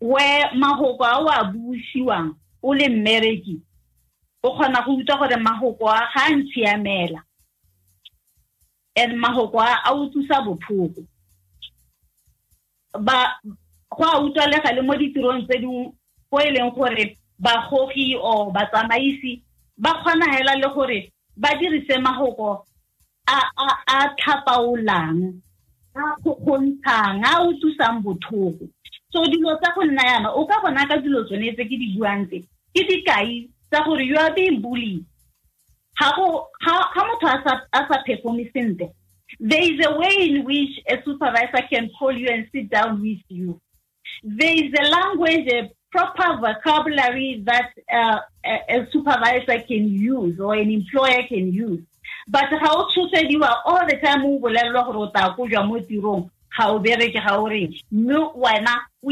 Where 0.00 0.50
mahoko 0.54 1.00
a 1.00 1.18
o 1.18 1.26
a 1.28 1.52
busiwang 1.52 2.36
o 2.62 2.68
le 2.68 2.88
o 4.42 4.50
kgona 4.54 4.84
go 4.84 4.92
utlwa 4.96 5.18
gore 5.18 5.36
mahoko 5.36 5.88
a 5.88 6.08
ga 6.14 6.22
a 6.26 6.34
ntshiamela. 6.36 7.20
And 8.96 9.12
mahoko 9.22 9.58
a 9.60 9.82
a 9.84 9.94
utlwisa 9.94 10.44
botlhoko 10.46 11.06
ba 13.00 13.38
go 13.90 14.04
a 14.04 14.20
utlwalega 14.20 14.74
le 14.74 14.82
mo 14.82 14.94
ditirong 14.94 15.46
tse 15.46 15.58
dingwe 15.58 15.92
go 16.30 16.38
e 16.40 16.50
leng 16.50 16.70
gore 16.74 17.18
bagogi 17.38 18.16
o 18.16 18.50
batsamaisi 18.50 19.42
ba 19.76 19.94
kgona 20.02 20.26
hela 20.32 20.54
le 20.56 20.68
gore 20.74 21.12
ba 21.36 21.54
dirise 21.58 21.98
magoko 21.98 22.64
a 23.26 23.38
a 23.56 23.68
a 23.86 24.08
tlhapaolang 24.16 25.34
a 25.94 26.14
kgontshang 26.22 27.22
a 27.24 27.42
utlwisang 27.46 28.02
botlhoko. 28.02 28.68
So 29.12 29.24
dilo 29.26 29.56
tsa 29.60 29.74
go 29.74 29.82
nna 29.84 30.02
yana 30.02 30.28
o 30.30 30.46
ka 30.46 30.60
bona 30.62 30.86
ka 30.88 30.96
dilo 30.96 31.24
tsone 31.24 31.52
tse 31.54 31.64
ke 31.64 31.76
di 31.78 31.94
buang 31.96 32.26
tse 32.26 32.42
ke 32.74 32.82
dikai 32.88 33.48
tsa 33.70 33.84
gore 33.84 34.02
you 34.02 34.16
are 34.16 34.34
being 34.34 34.60
bullied. 34.60 35.04
Ga 35.98 36.12
motho 36.12 37.26
a 37.72 37.86
sa 37.88 38.02
performe 38.06 38.50
sentle. 38.54 38.94
There 39.40 39.62
is 39.62 39.84
a 39.86 39.98
way 39.98 40.30
in 40.30 40.44
which 40.44 40.80
a 40.88 41.02
supervisor 41.04 41.62
can 41.70 41.90
call 41.98 42.12
you 42.12 42.28
and 42.28 42.48
sit 42.52 42.70
down 42.70 43.02
with 43.02 43.18
you. 43.28 43.60
There 44.22 44.54
is 44.54 44.72
a 44.78 44.88
language 44.88 45.46
a 45.52 45.70
proper 45.90 46.40
vocabulary 46.40 47.42
that 47.44 47.70
uh, 47.92 48.20
a, 48.44 48.76
a 48.76 48.88
supervisor 48.90 49.60
can 49.60 49.88
use 49.88 50.40
or 50.40 50.54
an 50.54 50.70
employer 50.70 51.22
can 51.28 51.52
use. 51.52 51.82
But 52.26 52.50
ga 52.50 52.70
o 52.70 52.88
tshosediwa 52.88 53.62
all 53.64 53.86
the 53.86 53.96
time 53.96 54.24
o 54.24 54.38
bolelelwa 54.38 54.84
gore 54.86 54.98
o 54.98 55.10
tla 55.10 55.34
kojwa 55.36 55.66
mo 55.66 55.80
tirong 55.80 56.30
ga 56.56 56.68
o 56.68 56.78
bereke 56.78 57.20
ga 57.24 57.38
o 57.38 57.48
reng. 57.48 57.74
Mme 57.90 58.32
wena 58.34 58.80
o 59.02 59.10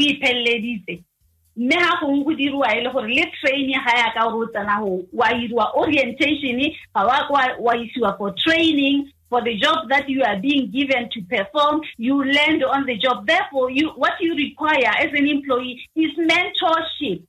mme 1.57 1.75
ga 1.75 1.99
gongwe 2.01 2.23
go 2.23 2.33
diriwa 2.33 2.75
e 2.75 2.81
le 2.81 2.89
gore 2.89 3.13
le 3.13 3.25
training 3.41 3.81
ga 3.85 3.97
ya 3.97 4.13
ka 4.13 4.29
gore 4.29 4.47
o 4.47 4.51
tsena 4.51 4.79
go 4.79 5.05
wa 5.13 5.27
iriwa 5.33 5.71
orientation 5.75 6.59
ga 6.95 7.05
wa 7.05 7.55
wa 7.59 7.75
isiwa 7.75 8.17
for 8.17 8.33
training 8.35 9.11
for 9.29 9.43
the 9.43 9.55
job 9.57 9.89
that 9.89 10.07
you 10.07 10.23
are 10.23 10.39
being 10.39 10.69
given 10.71 11.09
to 11.09 11.21
perform 11.23 11.81
you 11.97 12.23
learned 12.23 12.63
on 12.63 12.85
the 12.85 12.97
job 12.97 13.25
therefore 13.27 13.71
you 13.71 13.89
what 13.95 14.13
you 14.21 14.35
require 14.35 14.91
as 14.99 15.11
an 15.13 15.27
employee 15.27 15.81
is 15.95 16.11
mentorship 16.17 17.23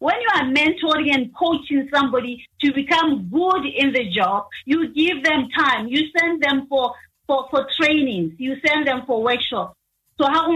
when 0.00 0.16
you 0.18 0.28
are 0.34 0.44
mentoring 0.44 1.14
and 1.14 1.34
coaching 1.34 1.88
somebody 1.94 2.44
to 2.62 2.72
become 2.72 3.28
good 3.30 3.66
in 3.66 3.92
the 3.92 4.08
job, 4.10 4.46
you 4.64 4.88
give 4.94 5.22
them 5.22 5.46
time. 5.50 5.88
You 5.88 6.08
send 6.18 6.42
them 6.42 6.66
for 6.70 6.94
for, 7.26 7.46
for 7.50 7.66
trainings. 7.78 8.32
You 8.38 8.56
send 8.66 8.86
them 8.86 9.02
for 9.06 9.22
workshops. 9.22 9.76
So 10.18 10.26
ha 10.26 10.46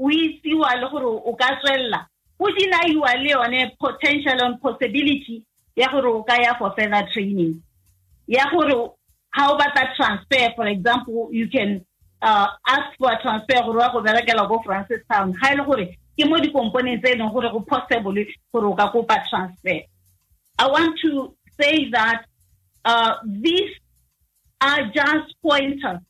o 0.00 0.10
itsiwa 0.10 0.80
le 0.80 0.88
gore 0.90 1.06
o 1.06 1.34
ka 1.36 1.60
tswella 1.60 2.06
o 2.38 2.46
deniwa 2.56 3.14
le 3.22 3.30
yone 3.30 3.76
potential 3.78 4.42
and 4.42 4.60
possibility 4.60 5.44
ya 5.76 5.88
gore 5.92 6.08
o 6.08 6.22
ka 6.22 6.36
ya 6.40 6.54
for 6.58 6.72
further 6.76 7.06
training. 7.12 7.62
Ya 8.26 8.48
gore 8.50 8.90
ha 9.30 9.50
o 9.52 9.58
batla 9.58 9.94
transfer 9.96 10.52
for 10.56 10.66
example 10.66 11.28
you 11.32 11.48
can 11.48 11.84
uh, 12.22 12.48
ask 12.66 12.96
for 12.98 13.12
a 13.12 13.20
transfer 13.22 13.62
gore 13.62 13.78
wa 13.78 13.92
go 13.92 14.00
berekela 14.00 14.48
ko 14.48 14.62
francis 14.64 15.02
town. 15.12 15.32
Ga 15.32 15.52
e 15.52 15.56
le 15.56 15.64
gore 15.64 15.98
ke 16.18 16.24
mo 16.28 16.38
di-component 16.38 17.02
tse 17.02 17.12
e 17.12 17.18
leng 17.18 17.32
gore 17.32 17.50
go 17.52 17.60
possible 17.60 18.14
gore 18.52 18.66
o 18.66 18.74
ka 18.74 18.90
kopa 18.90 19.20
transfer. 19.28 19.80
I 20.58 20.66
want 20.66 20.98
to 21.04 21.34
say 21.60 21.90
that 21.90 22.24
uh, 22.84 23.14
these 23.26 23.70
are 24.62 24.84
just 24.94 25.34
pointers 25.42 26.00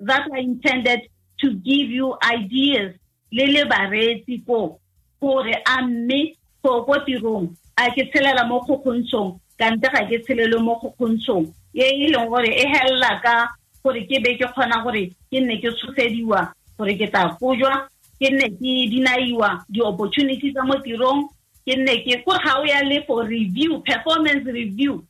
that 0.00 0.28
are 0.30 0.38
intended 0.38 1.00
to 1.40 1.54
give 1.54 1.90
you 1.90 2.16
ideas 2.22 2.96
le 3.36 3.44
le 3.54 3.62
bareetsi 3.70 4.42
ko 4.46 4.78
gore 5.20 5.54
a 5.66 5.82
mme 5.82 6.20
ko 6.62 6.84
ko 6.86 6.94
tirong 7.06 7.48
a 7.76 7.90
ke 7.90 8.06
tshelela 8.10 8.44
mo 8.46 8.60
kgokgontshong 8.62 9.30
kante 9.58 9.86
ga 9.92 10.06
ke 10.08 10.22
tshelele 10.22 10.58
mo 10.62 10.78
kgokgontshong 10.78 11.46
e 11.74 11.82
e 11.82 12.06
leng 12.14 12.28
gore 12.30 12.48
e 12.48 12.64
helela 12.72 13.20
ka 13.24 13.34
gore 13.82 14.06
ke 14.06 14.22
be 14.22 14.38
ke 14.38 14.46
kgona 14.54 14.82
gore 14.84 15.10
ke 15.30 15.40
nne 15.40 15.58
ke 15.62 15.74
tshosediwa 15.74 16.40
gore 16.78 16.94
ke 16.98 17.10
tla 17.10 17.34
kojwa 17.40 17.88
ke 18.20 18.30
nne 18.30 18.46
ke 18.54 18.72
dinaiwa 18.92 19.64
di-opportunity 19.68 20.52
tsa 20.52 20.62
mo 20.62 20.78
tirong 20.84 21.26
ke 21.66 21.74
nne 21.76 21.94
ke 22.06 22.22
kore 22.24 22.38
ga 22.44 22.60
o 22.60 22.64
ya 22.64 22.80
le 22.86 23.02
for 23.06 23.24
review 23.26 23.80
performance 23.82 24.44
review. 24.46 25.02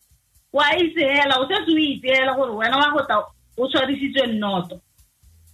Wa 0.53 0.65
itseela 0.79 1.41
o 1.43 1.47
setse 1.51 1.71
o 1.71 1.79
itseela 1.79 2.35
gore 2.35 2.57
wena 2.57 2.79
wa 2.79 2.91
go 2.95 3.05
tla 3.05 3.21
o 3.59 3.69
tshwarisitswe 3.69 4.27
nnoto 4.33 4.81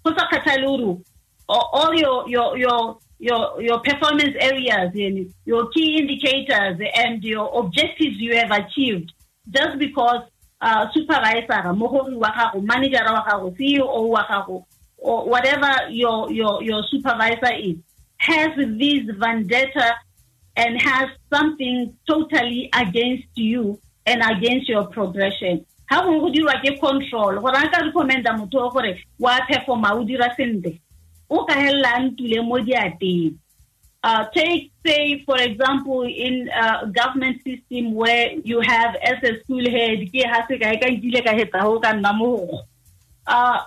go 0.05 0.15
sa 0.15 0.29
kgathale 0.31 0.67
gore 0.67 1.03
all 1.51 1.95
your 1.95 2.29
your 2.29 2.57
your 2.57 2.99
your 3.19 3.61
your 3.61 3.81
performance 3.81 4.35
areas 4.41 4.91
and 4.95 5.33
your 5.45 5.69
key 5.71 5.99
indicators 5.99 6.81
and 6.95 7.23
your 7.25 7.51
objectives 7.59 8.17
you 8.19 8.37
have 8.37 8.51
achieved. 8.51 9.13
Just 9.49 9.79
because 9.79 10.23
uh, 10.61 10.87
supervisor 10.95 11.63
mogori 11.75 12.17
wa 12.17 12.53
manager 12.63 13.03
wa 13.05 13.51
CEO 13.59 14.09
wa 14.09 14.61
or 14.99 15.29
whatever 15.29 15.91
your 15.91 16.31
your 16.31 16.63
your 16.63 16.83
supervisor 16.91 17.53
is 17.59 17.77
has 18.19 18.51
this 18.57 19.03
vendetta 19.19 19.95
and 20.57 20.81
has 20.81 21.09
something 21.33 21.97
totally 22.07 22.69
against 22.75 23.29
you 23.35 23.81
and 24.07 24.23
against 24.23 24.69
your 24.69 24.87
progression. 24.89 25.65
Ha 25.91 26.03
go 26.03 26.31
dirwa 26.31 26.55
ke 26.63 26.79
control 26.79 27.41
gore 27.41 27.57
a 27.57 27.69
ka 27.69 27.83
recommenda 27.83 28.37
motho 28.39 28.71
gore 28.73 29.03
wa 29.19 29.41
performa 29.51 29.93
o 29.99 30.05
dira 30.05 30.33
sentle 30.37 30.79
o 31.31 31.45
ka 31.47 31.55
hella 31.55 31.99
ntule 32.03 32.43
mo 32.43 32.59
diateng. 32.59 33.39
Uh, 34.03 34.25
take, 34.35 34.73
say, 34.85 35.23
for 35.27 35.39
example, 35.39 36.03
in 36.03 36.49
a 36.49 36.59
uh, 36.59 36.85
government 36.87 37.37
system 37.45 37.93
where 37.93 38.33
you 38.43 38.59
have 38.61 38.97
as 39.03 39.23
a 39.23 39.39
school 39.45 39.63
head, 39.71 40.09
uh, 43.27 43.59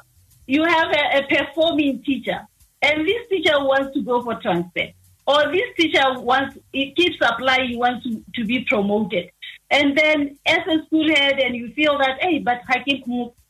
you 0.47 0.63
have 0.63 0.87
a, 0.91 1.17
a, 1.19 1.27
performing 1.29 2.01
teacher, 2.01 2.47
and 2.81 3.07
this 3.07 3.27
teacher 3.29 3.59
wants 3.59 3.93
to 3.93 4.01
go 4.01 4.23
for 4.23 4.33
transfer, 4.41 4.87
or 5.27 5.51
this 5.51 5.69
teacher 5.77 6.19
wants, 6.19 6.57
it 6.73 6.95
keeps 6.95 7.17
applying, 7.21 7.69
he 7.69 7.77
wants 7.77 8.03
to, 8.03 8.23
to 8.33 8.43
be 8.43 8.65
promoted. 8.65 9.29
And 9.69 9.95
then 9.95 10.39
as 10.47 10.65
a 10.67 10.83
school 10.87 11.07
head, 11.15 11.39
and 11.39 11.55
you 11.55 11.71
feel 11.73 11.95
that, 11.99 12.21
hey, 12.21 12.39
but 12.39 12.61
I 12.67 12.79
can 12.79 13.03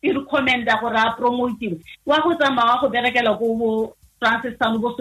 recommend 0.04 0.68
that 0.68 0.82
for 0.82 0.94
a 0.94 1.16
francis 4.24 4.56
sorobo 4.60 4.96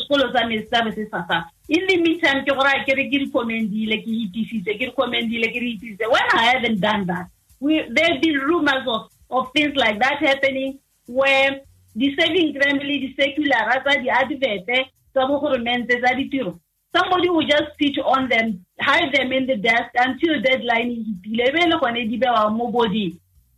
sekolo 0.00 0.32
sa 0.32 0.46
me 0.84 0.92
se 0.92 1.04
sasa 1.10 1.44
in 1.68 1.86
the 1.86 1.96
meantime 1.96 2.44
ke 2.44 2.56
gore 2.56 2.72
a 2.72 2.84
kere 2.88 3.04
ke 3.12 3.20
recommendile 3.24 3.96
ke 4.04 4.10
itisitse 4.24 4.78
ke 4.78 4.88
recommendile 4.90 5.52
ke 5.52 5.60
re 5.60 5.68
itisitse. 5.76 6.10
When 6.14 6.26
i 6.40 6.44
haven't 6.52 6.80
done 6.80 7.06
that 7.06 7.28
we 7.60 7.84
there 7.90 8.18
been 8.20 8.40
rumors 8.48 8.88
of 8.88 9.10
of 9.30 9.52
things 9.52 9.76
like 9.76 10.00
that 10.00 10.18
happening 10.20 10.78
where 11.06 11.60
the 11.96 12.14
saving 12.18 12.58
family 12.60 12.98
the 13.04 13.10
secular 13.22 13.62
tsa 13.84 14.00
di-adverte 14.02 14.78
tsa 15.12 15.26
bogoromente 15.28 16.00
tsa 16.00 16.14
ditiro 16.16 16.58
somebody 16.96 17.28
will 17.28 17.46
just 17.46 17.70
sit 17.80 17.98
on 18.04 18.28
them 18.28 18.64
hide 18.80 19.12
them 19.12 19.32
in 19.32 19.46
the 19.46 19.56
desk 19.56 19.90
until 20.06 20.40
deadline 20.42 20.90
e 20.90 21.04
hitile 21.08 21.52
be 21.52 21.66
le 21.72 21.78
gone 21.78 22.02
di 22.08 22.16
bewa 22.16 22.50
mo 22.50 22.70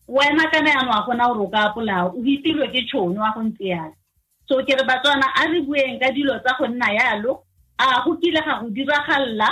wena 0.09 0.51
kana 0.51 0.71
yanong 0.71 0.95
a 0.95 1.03
gona 1.07 1.27
gore 1.29 1.41
o 1.41 1.49
ka 1.49 1.71
apolao 1.71 2.13
o 2.17 2.25
itilwe 2.25 2.69
ke 2.69 2.83
tšhono 2.87 3.21
wa 3.21 3.33
go 3.35 3.43
ntse 3.43 3.65
yalo 3.65 3.95
so 4.49 4.63
ke 4.65 4.75
re 4.77 4.85
batswana 4.87 5.27
a 5.35 5.47
re 5.51 5.61
bueng 5.61 5.99
ka 5.99 6.11
dilo 6.11 6.39
tsa 6.39 6.57
go 6.59 6.67
nna 6.67 6.89
yalo 6.95 7.43
a 7.79 8.03
go 8.05 8.17
kile 8.17 8.41
ga 8.45 8.61
go 8.61 8.71
diragalela 8.71 9.49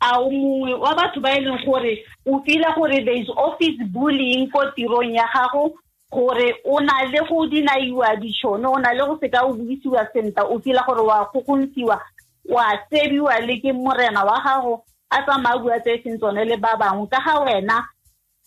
a 0.00 0.20
o 0.20 0.30
mongwe 0.30 0.74
wa 0.74 0.94
batho 0.94 1.20
ba 1.20 1.32
e 1.32 1.40
leng 1.40 1.64
gore 1.64 2.04
o 2.26 2.40
fila 2.44 2.74
gore 2.76 3.04
there 3.04 3.16
is 3.16 3.28
office 3.36 3.80
bullying 3.92 4.50
ko 4.50 4.70
tirong 4.76 5.14
ya 5.14 5.24
gago 5.32 5.72
gore 6.12 6.54
o 6.64 6.80
na 6.80 7.04
le 7.08 7.20
go 7.28 7.46
dinaiwa 7.46 8.16
ditšhono 8.20 8.72
o 8.72 8.78
na 8.78 8.92
le 8.92 9.06
go 9.06 9.18
seka 9.20 9.42
o 9.44 9.54
buisiwa 9.54 10.06
senta 10.12 10.44
o 10.44 10.60
fila 10.60 10.84
gore 10.86 11.00
wa 11.00 11.24
gogontsiwa 11.32 12.00
wa 12.48 12.76
tsebiwa 12.90 13.40
le 13.40 13.56
ke 13.60 13.72
morena 13.72 14.24
wa 14.24 14.40
gago 14.44 14.84
a 15.10 15.22
tsamaya 15.22 15.58
bua 15.58 15.80
tse 15.80 15.94
e 15.94 16.02
seng 16.02 16.18
tsone 16.18 16.44
le 16.44 16.56
ba 16.56 16.76
bangwe. 16.76 17.06
Ka 17.08 17.20
ga 17.24 17.40
wena 17.40 17.88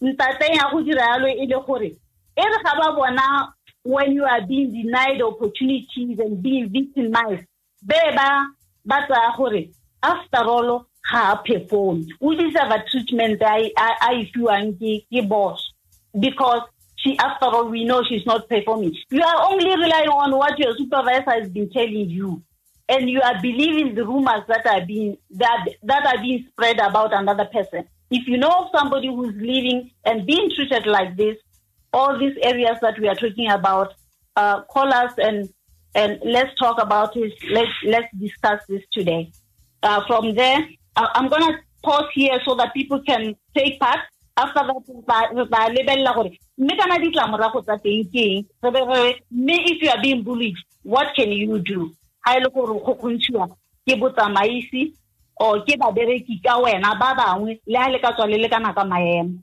ntateng 0.02 0.56
ya 0.56 0.70
go 0.72 0.82
dira 0.82 1.02
yalo 1.02 1.28
e 1.28 1.46
le 1.46 1.58
gore 1.66 1.90
e 2.36 2.44
re 2.44 2.58
ga 2.64 2.74
ba 2.80 2.96
bona 2.96 3.54
when 3.84 4.12
you 4.12 4.26
are 4.26 4.42
being 4.46 4.72
denied 4.72 5.22
opportunities 5.22 6.20
and 6.20 6.42
being 6.44 6.70
victimized 6.70 7.46
be 7.86 7.96
ba 8.16 8.48
ba 8.86 9.06
tsaya 9.08 9.34
gore 9.38 9.70
after 10.04 10.44
all 10.46 10.86
ga 11.12 11.34
a 11.34 11.38
perform 11.44 12.06
o 12.22 12.34
deserve 12.36 12.86
treatment 12.92 13.42
a 13.42 14.14
e 14.14 14.32
fiwang 14.32 14.74
ke 14.78 15.28
boss? 15.28 15.72
Because 16.20 16.62
she 16.96 17.18
after 17.18 17.46
all 17.46 17.70
we 17.70 17.86
know 17.86 18.04
she's 18.04 18.26
not 18.26 18.50
performing. 18.50 18.96
You 19.10 19.22
are 19.22 19.52
only 19.52 19.70
relying 19.70 20.10
on 20.10 20.36
what 20.36 20.58
your 20.60 20.76
supervisor 20.76 21.32
has 21.32 21.50
been 21.50 21.70
telling 21.70 22.10
you. 22.10 22.42
And 22.90 23.10
you 23.10 23.22
are 23.22 23.42
believing 23.42 23.96
the 23.96 24.06
rumors 24.06 24.44
that 24.48 24.66
are 24.66 24.86
being 24.86 25.18
that 25.32 25.68
that 25.84 26.06
are 26.06 26.22
being 26.22 26.46
spread 26.50 26.80
about 26.80 27.14
another 27.14 27.46
person 27.46 27.86
if 28.10 28.28
you 28.28 28.38
know 28.38 28.50
of 28.50 28.70
somebody 28.74 29.08
who's 29.08 29.36
living 29.36 29.92
and 30.06 30.26
being 30.26 30.50
treated 30.56 30.86
like 30.86 31.18
this, 31.18 31.38
all 31.94 32.18
these 32.18 32.38
areas 32.42 32.78
that 32.82 33.00
we 33.00 33.08
are 33.08 33.16
talking 33.16 33.50
about, 33.50 33.94
uh, 34.36 34.62
call 34.64 34.94
us 34.94 35.14
and 35.18 35.50
and 35.96 36.20
let's 36.24 36.54
talk 36.60 36.82
about 36.82 37.16
it. 37.16 37.34
Let's 37.50 37.72
let's 37.84 38.08
discuss 38.18 38.62
this 38.68 38.84
today. 38.92 39.32
Uh, 39.82 40.06
from 40.06 40.36
there, 40.36 40.68
I'm 40.96 41.28
gonna 41.28 41.60
pause 41.84 42.10
here 42.14 42.40
so 42.46 42.56
that 42.56 42.74
people 42.74 43.02
can 43.02 43.36
take 43.56 43.80
part. 43.80 44.00
after 44.38 44.62
that 44.68 45.30
tla 45.50 45.70
lebelela 45.76 46.14
gore 46.14 46.32
mme 46.58 46.78
kana 46.78 47.00
ditlamorago 47.00 47.62
tsa 47.62 47.78
teng 47.84 48.04
ke 48.14 48.24
eng 48.34 48.46
re 48.64 49.56
if 49.72 49.82
you 49.82 49.90
are 49.90 50.02
being 50.02 50.22
bullied 50.24 50.58
what 50.84 51.08
can 51.16 51.32
you 51.32 51.60
do 51.60 51.90
ga 52.26 52.38
e 52.38 52.44
le 52.44 52.50
go 52.50 53.48
ke 53.88 53.96
botsamaisi 54.02 54.94
or 55.40 55.64
ke 55.66 55.78
babereki 55.78 56.42
ka 56.44 56.58
wena 56.60 56.96
ba 57.00 57.16
bangwe 57.16 57.60
le 57.66 57.78
ga 57.80 57.90
le 57.90 58.00
ka 58.00 58.12
tswa 58.14 58.28
le 58.28 58.38
le 58.38 58.50
kana 58.50 58.74
ka 58.74 58.84
maemo 58.84 59.38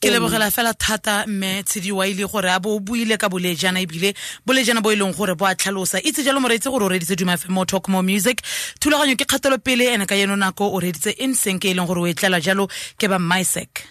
ke 0.00 0.10
lebogela 0.10 0.50
fela 0.50 0.74
thata 0.74 1.24
mme 1.26 1.62
tshedi 1.62 1.92
wa 1.92 2.06
ile 2.06 2.24
gore 2.28 2.50
a 2.52 2.60
bo 2.60 2.76
o 2.76 2.80
buile 2.80 3.18
ka 3.18 3.28
bolejana 3.28 3.80
ebile 3.80 4.14
bolejana 4.46 4.82
bo 4.82 4.92
e 4.92 4.96
leng 4.96 5.16
gore 5.16 5.34
bo 5.34 5.46
a 5.46 5.54
tlhalosa. 5.54 5.98
Itse 6.04 6.22
jalo 6.22 6.40
moreetsi 6.40 6.70
gore 6.70 6.84
o 6.84 6.88
reditse 6.88 7.16
duma 7.16 7.36
fm 7.36 7.52
mo 7.52 7.64
talk 7.64 7.88
mo 7.88 8.02
music. 8.02 8.42
Thulaganyo 8.80 9.16
ke 9.16 9.26
kgatelopele 9.26 9.90
ene 9.94 10.06
ka 10.06 10.14
eno 10.14 10.36
nako 10.36 10.70
o 10.70 10.80
reditse 10.80 11.18
inseng 11.18 11.58
ke 11.58 11.72
e 11.72 11.74
leng 11.74 11.86
gore 11.88 12.00
o 12.00 12.06
e 12.06 12.14
tlela 12.14 12.38
jalo 12.40 12.68
ke 12.98 13.08
ba 13.08 13.18
mysec 13.18 13.82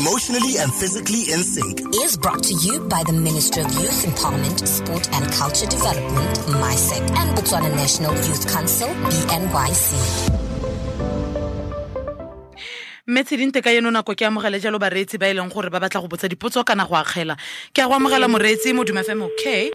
Emotionally 0.00 0.56
and 0.62 0.72
physically 0.80 1.22
in 1.32 1.42
sync. 1.44 1.76
Is 2.02 2.16
brought 2.16 2.42
to 2.48 2.54
you 2.64 2.80
by 2.88 3.02
the 3.08 3.12
Ministry 3.12 3.62
of 3.62 3.70
Youth 3.80 4.00
Empowerment, 4.08 4.58
Sport 4.66 5.04
and 5.12 5.24
Culture 5.32 5.66
Development, 5.66 6.32
MISEC, 6.62 7.02
and 7.20 7.28
Botswana 7.36 7.70
National 7.76 8.14
Youth 8.26 8.44
Council, 8.54 8.88
BNYC. 9.10 9.86
mme 13.10 13.24
tshedinte 13.24 13.60
ka 13.62 13.70
eno 13.74 13.90
nako 13.90 14.14
ke 14.14 14.24
amogele 14.26 14.60
jalo 14.62 14.78
bareetsi 14.78 15.18
ba 15.18 15.26
e 15.28 15.34
leng 15.34 15.50
gore 15.52 15.68
ba 15.70 15.80
batla 15.82 16.00
go 16.00 16.06
botsa 16.08 16.28
dipotso 16.30 16.62
kana 16.64 16.86
go 16.86 16.94
akgela 16.94 17.34
ke 17.74 17.82
a 17.82 17.88
go 17.88 17.94
amogela 17.98 18.28
moreetsi 18.30 18.70
moduma 18.72 19.02
fm 19.02 19.22
okay 19.26 19.72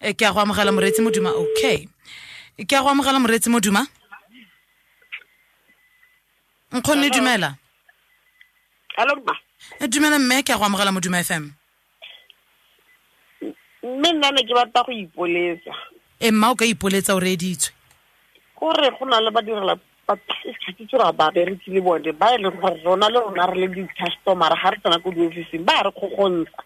Eh, 0.00 0.14
ke 0.16 0.22
a 0.24 0.32
go 0.32 0.40
amogela 0.40 0.72
moreetsi 0.72 1.04
moduma 1.04 1.28
okay 1.42 1.84
ke 2.56 2.72
a 2.72 2.80
go 2.80 2.88
amogela 2.88 3.20
moreetsi 3.20 3.50
moduma 3.52 3.84
nkgonne 6.72 7.10
dumela 7.12 7.50
Hello 8.96 9.14
ma. 9.26 9.34
Eh, 9.80 9.88
dumela 9.88 10.18
mme 10.18 10.42
ke 10.42 10.52
a 10.52 10.58
go 10.58 10.64
amogela 10.64 10.92
moduma 10.92 11.22
fm 11.24 11.48
Mme 13.82 14.12
nna 14.12 14.30
ne 14.30 14.42
ke 14.44 14.52
batla 14.54 14.84
go 14.84 14.92
ipoletsa. 14.92 15.72
e 16.20 16.30
mma 16.30 16.50
o 16.50 16.54
ka 16.54 16.64
ipoletsa 16.66 17.14
o 17.14 17.20
reeditswe. 17.20 17.72
Gore 18.60 18.90
go 18.98 19.06
na 19.08 19.20
le 19.20 19.30
badirela 19.30 19.74
batho 20.06 20.98
ra 20.98 21.12
ba 21.12 21.30
bereki 21.32 21.70
le 21.72 21.80
bone 21.80 22.12
ba 22.12 22.34
e 22.34 22.38
leng 22.42 22.60
gore 22.60 22.76
rona 22.84 23.08
le 23.08 23.20
rona 23.20 23.46
re 23.46 23.60
le 23.60 23.68
di-customer 23.68 24.52
ga 24.52 24.70
re 24.70 24.76
tsena 24.84 24.98
ko 25.00 25.10
di-officing 25.10 25.64
ba 25.64 25.82
re 25.82 25.90
kgogontsa 25.96 26.60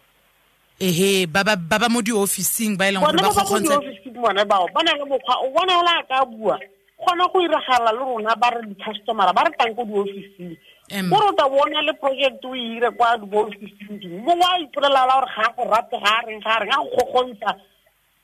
ehe 0.80 1.26
ba 1.30 1.44
ba 1.44 1.88
mo 1.88 2.02
di-officing 2.02 2.75
ba 2.76 2.88
e 2.88 2.92
leng 2.92 3.00
gore 3.04 3.14
ba 3.14 3.30
di-officing 3.30 4.14
bone 4.18 4.42
bao 4.44 4.66
ba 4.75 4.83
na 4.83 4.92
le 4.99 5.04
mokgwa 5.06 5.38
o 5.38 5.50
bona 5.54 5.83
le 5.87 5.92
a 5.94 6.02
ka 6.02 6.25
bua. 6.26 6.59
Kgona 6.99 7.30
go 7.30 7.38
iragala 7.47 7.92
le 7.94 8.02
rona 8.02 8.35
ba 8.35 8.50
re 8.50 8.66
di-customera 8.66 9.30
ba 9.33 9.47
re 9.47 9.54
tlang 9.54 9.75
ko 9.78 9.85
di-officing 9.87 10.59
Em. 10.91 11.09
kore 11.11 11.29
o 11.29 11.33
ta 11.33 11.49
bona 11.49 11.81
le 11.83 11.93
project 11.95 12.45
o 12.45 12.55
ire 12.55 12.91
kwa 12.97 13.17
di-officing 13.19 13.99
ding 14.00 14.21
mongwe 14.25 14.45
a 14.45 14.59
ipolelela 14.61 15.07
gore 15.09 15.29
ga 15.37 15.49
go 15.57 15.64
rate 15.71 15.97
ga 16.03 16.11
a 16.19 16.26
reng 16.26 16.41
ga 16.45 16.50
a 16.57 16.61
reng 16.61 16.73
a 16.73 16.76
go 16.76 16.91
kgogontsa 16.97 17.50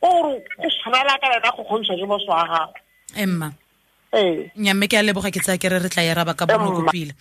o 0.02 0.08
gore 0.22 0.44
go 0.60 0.68
tshwanela 0.68 1.16
ka 1.20 1.28
lena 1.32 1.50
kgogontshwa 1.56 1.96
ke 1.96 2.06
boso 2.06 2.28
wa 2.30 2.44
gago 2.46 2.74
emma 3.16 3.48
ee 4.12 4.50
nyamme 4.56 4.88
ke 4.88 4.96
a 4.98 5.02
leboga 5.02 5.30
ke 5.32 5.40
tsaya 5.40 5.58
ke 5.58 5.68
re 5.72 5.78
re 5.80 5.88
tla 5.88 6.02
eraba 6.04 6.34
ka 6.34 6.44
Emma. 6.44 6.58
bonokopile 6.68 7.14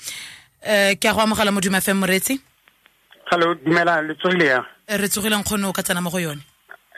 um 0.68 0.96
ke 1.00 1.06
a 1.08 1.14
go 1.14 1.22
amogela 1.24 1.52
moduma 1.56 1.80
fm 1.82 2.04
moreetsi 2.04 2.40
Hello, 3.32 3.54
dumela 3.54 4.02
le 4.02 4.16
tsogile 4.18 4.46
ya. 4.46 4.66
Eh, 4.90 4.98
re 4.98 5.06
tsogileng 5.08 5.44
kgone 5.46 5.66
o 5.70 5.72
ka 5.72 5.84
tsena 5.84 6.02
mo 6.02 6.10
go 6.10 6.18
yone 6.18 6.42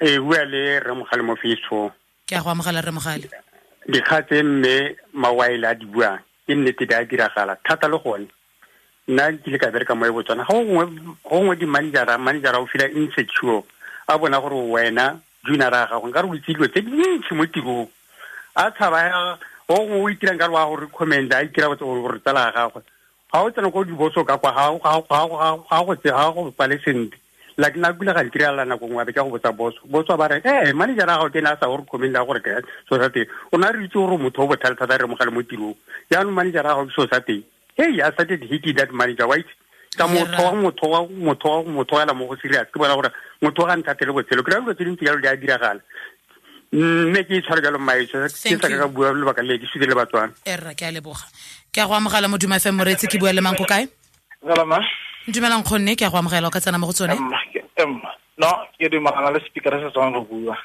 E 0.02 0.18
bua 0.18 0.46
le 0.46 0.80
re 0.80 0.94
mogale 0.96 1.22
mo 1.22 1.36
Facebook. 1.36 1.92
ke 2.26 2.34
a 2.36 2.42
go 2.42 2.50
amogela 2.50 2.82
re 2.82 2.92
mogale 2.92 3.28
Dikgatse 3.86 4.42
mme 4.44 4.96
mawaile 5.14 5.66
a 5.68 5.76
di 5.76 5.86
buang. 5.86 6.18
Ke 6.52 6.56
nnete 6.56 6.84
di 6.86 6.94
a 6.94 7.06
diragala 7.06 7.56
thata 7.64 7.88
le 7.88 7.98
gone. 8.04 8.28
Nna 9.08 9.32
ke 9.40 9.52
le 9.52 9.58
ka 9.58 9.72
bereka 9.72 9.96
mo 9.96 10.04
e 10.06 10.12
Botswana. 10.12 10.44
Ga 10.44 10.52
gongwe 10.52 10.84
go 11.00 11.16
gongwe 11.24 11.56
di 11.56 11.66
manager 11.66 12.18
manager 12.20 12.60
o 12.60 12.66
fila 12.68 12.92
insecure. 12.92 13.64
A 14.10 14.18
bona 14.20 14.42
gore 14.42 14.60
wena 14.68 15.16
junara 15.48 15.84
a 15.84 15.88
gago 15.88 16.08
nka 16.12 16.22
re 16.22 16.28
o 16.28 16.36
itse 16.36 16.52
dilo 16.52 16.68
tse 16.68 16.82
dintsi 16.84 17.34
mo 17.34 17.46
tirong. 17.48 17.88
A 18.56 18.68
tshaba 18.72 19.40
go 19.66 19.76
gongwe 19.76 20.04
o 20.04 20.10
itirang 20.12 20.38
ka 20.38 20.48
le 20.48 20.54
wa 20.54 20.66
gore 20.68 20.88
comment 20.92 21.32
a 21.32 21.40
itira 21.40 21.72
gore 21.72 22.20
tsala 22.20 22.52
ya 22.52 22.52
gagwe. 22.52 22.84
Ga 23.32 23.40
o 23.40 23.50
tsena 23.50 23.72
ko 23.72 23.84
diboso 23.88 24.26
ka 24.28 24.36
kwa 24.38 24.52
ga 24.52 24.76
go 24.76 26.52
pale 26.52 26.76
go 26.76 26.92
ga 27.70 27.92
go 27.94 28.04
tse 28.04 28.06
ga 28.06 28.14
ga 28.14 28.24
ntirela 28.24 28.66
nako 28.66 28.88
ngwe 28.88 29.06
be 29.06 29.14
ka 29.14 29.24
go 29.24 29.38
botsa 29.38 29.52
boso. 29.52 29.80
Boso 29.86 30.18
ba 30.18 30.28
re 30.28 30.42
eh 30.44 30.74
manager 30.74 31.10
a 31.10 31.18
gago 31.18 31.30
ke 31.30 31.42
na 31.42 31.56
sa 31.60 31.68
gore 31.68 31.86
comment 31.86 32.12
la 32.14 32.26
gore 32.26 32.42
ke 32.42 32.64
so 32.90 32.98
sa 32.98 33.10
teng 33.10 33.28
o 33.52 33.58
na 33.58 33.72
re 33.72 33.86
itse 33.86 33.94
gore 33.94 34.18
motho 34.18 34.44
o 34.44 34.48
botlhale 34.48 34.78
thata 34.78 34.98
re 34.98 35.06
mogale 35.06 35.32
mo 35.32 35.42
tirong. 35.42 35.76
Yaanong 36.10 36.34
manager 36.34 36.66
a 36.66 36.74
gago 36.74 36.86
ke 36.88 36.94
so 36.96 37.08
sa 37.08 37.20
teng 37.20 37.44
hey 37.78 38.02
i 38.02 38.12
started 38.12 38.42
hating 38.44 38.76
that 38.76 38.92
manager 38.94 39.28
white 39.28 39.52
ka 39.98 40.08
motho 40.08 40.42
wa 40.42 40.54
motho 40.56 40.88
wa 40.90 41.00
motho 41.06 41.50
wa 41.50 41.64
motho 41.64 41.96
wa 41.96 42.06
la 42.06 42.14
mo 42.14 42.28
go 42.28 42.36
serious. 42.42 42.68
Ke 42.74 42.80
bona 42.80 42.96
gore 42.96 43.12
motho 43.42 43.68
ga 43.68 43.76
nthatele 43.76 44.12
botshelo. 44.16 44.44
Ke 44.44 44.52
ra 44.52 44.60
dilo 44.62 44.74
tse 44.74 44.84
dintsi 44.86 45.06
jalo 45.06 45.22
di 45.22 45.28
a 45.28 45.36
diragala. 45.36 45.82
Mme 46.72 47.24
ke 47.28 47.44
itshware 47.44 47.62
jalo 47.62 47.78
mmaetso 47.80 48.24
ke 48.24 48.58
sa 48.58 48.70
ka 48.70 48.88
bua 48.88 49.12
lebaka 49.12 49.44
le 49.44 49.60
ke 49.60 49.68
sutile 49.68 49.94
batswana. 49.94 50.32
Erra 50.46 50.74
ke 50.74 50.88
a 50.88 50.92
leboga. 50.92 51.28
Ke 51.72 51.84
a 51.84 51.88
go 51.88 51.94
amogela 52.00 52.32
moduma 52.32 52.60
fm 52.64 52.80
moreetsi 52.80 53.12
ke 53.12 53.20
bua 53.20 53.34
le 53.34 53.42
manko 53.44 53.68
kae 53.68 53.86
Galama. 53.86 54.01
Dumelang 55.28 55.64
kgonne 55.64 55.96
ke 55.96 56.06
a 56.06 56.10
go 56.10 56.18
amogela 56.18 56.48
o 56.48 56.52
ka 56.52 56.60
tsena 56.60 56.78
mo 56.78 56.88
go 56.88 56.94
tsone 56.94 57.14
Emma. 57.78 58.10
No, 58.38 58.48
ke 58.78 58.90
dumalana 58.90 59.32
le 59.32 59.40
speaker 59.46 59.72
se 59.80 59.90
tswang 59.92 60.14
go 60.14 60.22
bua. 60.22 60.58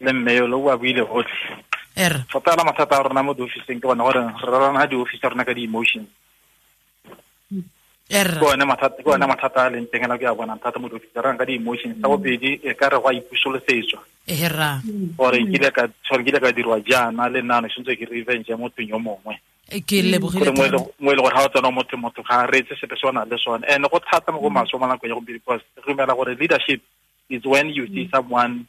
Le 0.00 0.12
mme 0.12 0.32
yo 0.34 0.46
lo 0.46 0.58
bua 0.60 0.76
buile 0.76 1.02
gotlhe. 1.02 1.66
er 1.96 2.24
Fatala 2.30 2.62
mathata 2.64 2.96
a 2.98 3.02
rona 3.02 3.22
mo 3.22 3.34
di-officing 3.34 3.80
ke 3.80 3.86
bona 3.86 4.04
gore 4.04 4.22
re 4.22 4.50
rarana 4.50 4.86
di-office 4.86 5.18
tsa 5.18 5.28
rona 5.28 5.44
ka 5.44 5.52
di-emotion 5.52 6.06
e 8.08 8.22
Ke 8.24 8.44
one 8.46 9.26
mathata 9.26 9.66
a 9.66 9.70
leng 9.70 9.90
teng 9.90 10.06
a 10.06 10.16
ke 10.16 10.24
a 10.24 10.34
bonang 10.34 10.60
thata 10.62 10.78
mo 10.78 10.88
di-office 10.88 11.10
rona 11.14 11.36
ka 11.36 11.44
di-emotion 11.44 11.98
Sa 12.00 12.06
bobedi 12.08 12.60
e 12.62 12.74
ka 12.74 12.88
re 12.88 12.98
go 13.02 13.08
a 13.08 13.12
ipusolosetswa. 13.12 14.00
e 14.26 14.48
Gore 15.18 15.38
kile 15.42 15.70
ka 16.40 16.52
dirwa 16.52 16.78
jaana 16.80 17.28
le 17.28 17.42
nna 17.42 17.60
ne 17.60 17.68
sentse 17.68 17.96
ke 17.98 18.06
revenge 18.06 18.48
ya 18.48 18.56
motho 18.56 18.80
yo 18.80 18.98
mongwe. 18.98 19.34
Eh, 19.70 19.82
ke 19.84 20.00
lebogile 20.00 20.48
Gore 20.48 20.56
mo 20.56 20.64
e 20.64 20.70
le 20.70 20.78
mo 21.18 21.22
gore 21.22 21.34
ga 21.34 21.44
o 21.44 21.48
tsena 21.48 21.70
motho 21.70 21.96
motho 21.96 22.22
ga 22.24 22.46
reetse 22.46 22.72
sepe 22.80 22.96
se 22.96 23.06
o 23.06 23.12
nang 23.12 23.28
le 23.28 23.36
sone. 23.36 23.64
And 23.68 23.84
go 23.84 24.00
thata 24.00 24.32
mo 24.32 24.40
go 24.40 24.48
maso 24.48 24.78
mo 24.78 24.86
nakong 24.86 25.08
ya 25.08 25.14
gompieno 25.14 25.44
because 25.44 25.60
re 25.76 25.94
dumela 25.94 26.16
gore 26.16 26.34
leadership 26.34 26.80
is 27.28 27.44
when 27.44 27.68
you 27.68 27.86
see 27.88 28.08
someone 28.08 28.66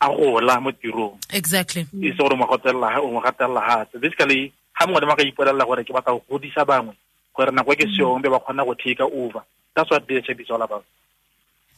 a 0.00 0.08
gola 0.08 0.60
mo 0.60 0.70
tirong. 0.72 1.16
exactly. 1.32 1.86
E 2.02 2.12
se 2.12 2.18
gore 2.18 2.34
o 2.34 2.36
mo 2.36 2.46
gatelela 2.46 3.64
gape 3.64 3.98
basically 3.98 4.52
ga 4.78 4.86
mongwe 4.86 5.00
le 5.00 5.06
mo 5.06 5.16
ka 5.16 5.24
ipolelela 5.24 5.64
gore 5.64 5.84
ke 5.84 5.92
batla 5.92 6.12
go 6.12 6.22
godisa 6.28 6.66
bangwe 6.68 6.92
gore 7.34 7.50
nako 7.50 7.72
e 7.72 7.76
ke 7.76 7.86
seong 7.96 8.20
be 8.20 8.28
ba 8.28 8.38
kgona 8.40 8.64
go 8.64 8.74
take 8.74 9.00
over. 9.00 9.40
That's 9.74 9.90
what 9.90 10.04
leadership 10.06 10.38
is 10.38 10.50
all 10.50 10.60
about. 10.60 10.84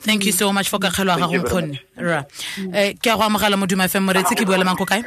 Thank 0.00 0.26
you 0.26 0.32
so 0.32 0.52
much 0.52 0.68
for 0.68 0.78
kakgelo 0.80 1.14
wa 1.14 1.16
Thank 1.16 1.32
gago 1.32 1.46
nkgonne 1.46 1.78
rra 1.96 2.26
um 2.58 2.92
ke 2.98 3.06
a 3.06 3.16
go 3.16 3.22
amogela 3.22 3.56
moduma 3.56 3.86
fm 3.88 4.02
moreetsi 4.02 4.34
ke 4.34 4.44
bua 4.44 4.58
le 4.58 4.64
manko 4.66 4.84
kae 4.84 5.00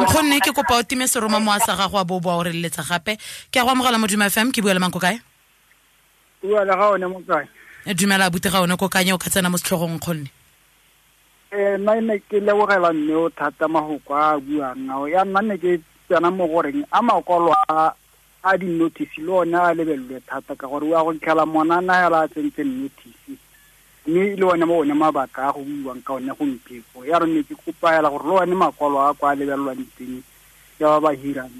nkgonne 0.00 0.40
ke 0.40 0.52
kopa 0.52 0.78
o 0.78 0.82
time 0.82 1.06
seroma 1.06 1.40
mo 1.40 1.52
a 1.52 1.60
sa 1.60 1.76
gago 1.76 1.98
a 1.98 2.04
bo 2.04 2.16
o 2.16 2.20
boa 2.20 2.36
o 2.36 2.42
re 2.42 2.52
leletsa 2.52 2.82
gape. 2.82 3.16
Ke 3.50 3.60
a 3.60 3.64
go 3.64 3.70
amogela 3.70 3.98
moduma 3.98 4.30
fm 4.30 4.52
ke 4.52 4.62
bua 4.62 4.74
le 4.74 4.80
manko 4.80 5.00
kae? 5.00 5.20
Bua 6.42 6.64
le 6.64 6.74
ga 6.74 6.90
one 6.90 7.06
mo 7.06 7.20
kae? 7.26 7.48
Eh, 7.86 7.94
dumela 7.94 8.30
bute 8.30 8.50
ga 8.50 8.60
one 8.60 8.76
ko 8.76 8.88
kanye 8.88 9.12
o 9.12 9.18
ka 9.18 9.30
tsena 9.30 9.50
mo 9.50 9.56
setlhogong 9.56 9.98
kgonne 9.98 10.28
um 11.52 11.82
nna 11.82 12.00
ne 12.00 12.18
ke 12.30 12.38
lebogela 12.38 12.92
mme 12.92 13.14
o 13.14 13.28
thata 13.30 13.66
magoko 13.66 14.14
a 14.14 14.34
a 14.34 14.40
buang. 14.40 14.90
Ao 14.90 15.06
ya 15.06 15.24
nna 15.24 15.42
ne 15.42 15.58
ke 15.58 15.80
tsena 16.06 16.30
mo 16.30 16.46
goreng 16.46 16.84
a 16.92 17.02
makwalo 17.02 17.54
a 17.68 17.92
a 18.44 18.56
di-notice 18.56 19.18
le 19.18 19.32
one 19.32 19.54
a 19.54 19.74
lebelelwe 19.74 20.22
thata 20.26 20.54
ka 20.54 20.66
gore 20.66 20.86
o 20.86 20.94
ya 20.94 21.02
go 21.02 21.12
tlhela 21.14 21.46
monana 21.46 22.06
hela 22.06 22.22
a 22.22 22.28
tsentseng 22.28 22.70
notice 22.82 23.39
mme 24.10 24.34
le 24.36 24.44
one 24.44 24.66
ba 24.66 24.74
one 24.74 24.94
mabaka 24.94 25.48
a 25.48 25.52
go 25.54 25.62
buiwang 25.62 26.02
ka 26.02 26.18
one 26.18 26.34
gompieko. 26.34 27.06
Ya 27.06 27.18
re 27.22 27.42
ke 27.46 27.54
kopa 27.54 27.94
hela 27.94 28.10
gore 28.10 28.26
le 28.26 28.34
one 28.42 28.54
makwalo 28.58 28.98
a 28.98 29.14
kwa 29.14 29.34
lebelelwang 29.38 29.86
teng 29.94 30.18
ya 30.82 30.98
ba 30.98 31.00
ba 31.00 31.10
hirang 31.14 31.54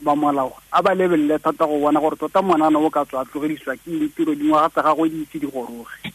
ba 0.00 0.14
molao. 0.14 0.54
A 0.70 0.82
ba 0.82 0.94
lebelele 0.94 1.42
thata 1.42 1.66
go 1.66 1.82
bona 1.82 1.98
gore 1.98 2.14
tota 2.16 2.42
monana 2.42 2.78
o 2.78 2.90
ka 2.90 3.04
tswa 3.04 3.26
tlogediswa 3.26 3.74
ke 3.74 3.90
eng 3.90 4.06
tiro 4.14 4.34
dingwaga 4.34 4.70
tsa 4.70 4.82
gagwe 4.86 5.10
di 5.10 5.26
itse 5.26 5.38
di 5.42 5.46
goroge 5.50 6.14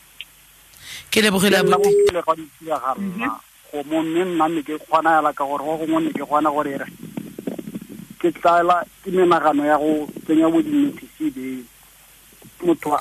ke 1.13 1.21
lebogile 1.21 1.57
abuti 1.57 2.09
go 2.15 2.33
ga 2.65 3.83
mo 3.89 4.01
mme 4.01 4.21
nna 4.25 4.47
ne 4.47 4.61
ke 4.61 4.77
kgona 4.77 5.17
hela 5.17 5.33
ka 5.33 5.45
gore 5.45 5.63
go 5.65 5.77
gongwe 5.77 6.01
ne 6.01 6.09
ke 6.13 6.25
kgona 6.25 6.49
gore 6.49 6.77
re 6.77 6.87
ke 8.21 8.31
tlala 8.33 8.85
ke 9.03 9.09
menagano 9.11 9.65
ya 9.65 9.77
go 9.77 10.09
tsenya 10.25 10.49
bo 10.49 10.61
di-notice 10.61 11.29
be 11.33 11.65
motho 12.65 12.97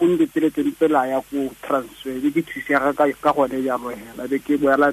o 0.00 0.04
nteteletseng 0.06 0.72
pela 0.78 1.06
ya 1.06 1.20
ko 1.20 1.48
transfer 1.62 2.20
be 2.20 2.30
ke 2.30 2.42
thusega 2.42 2.92
ka 2.94 3.32
gone 3.32 3.62
jalo 3.64 3.90
hela. 3.90 4.28
Be 4.28 4.38
ke 4.38 4.58
boela 4.60 4.92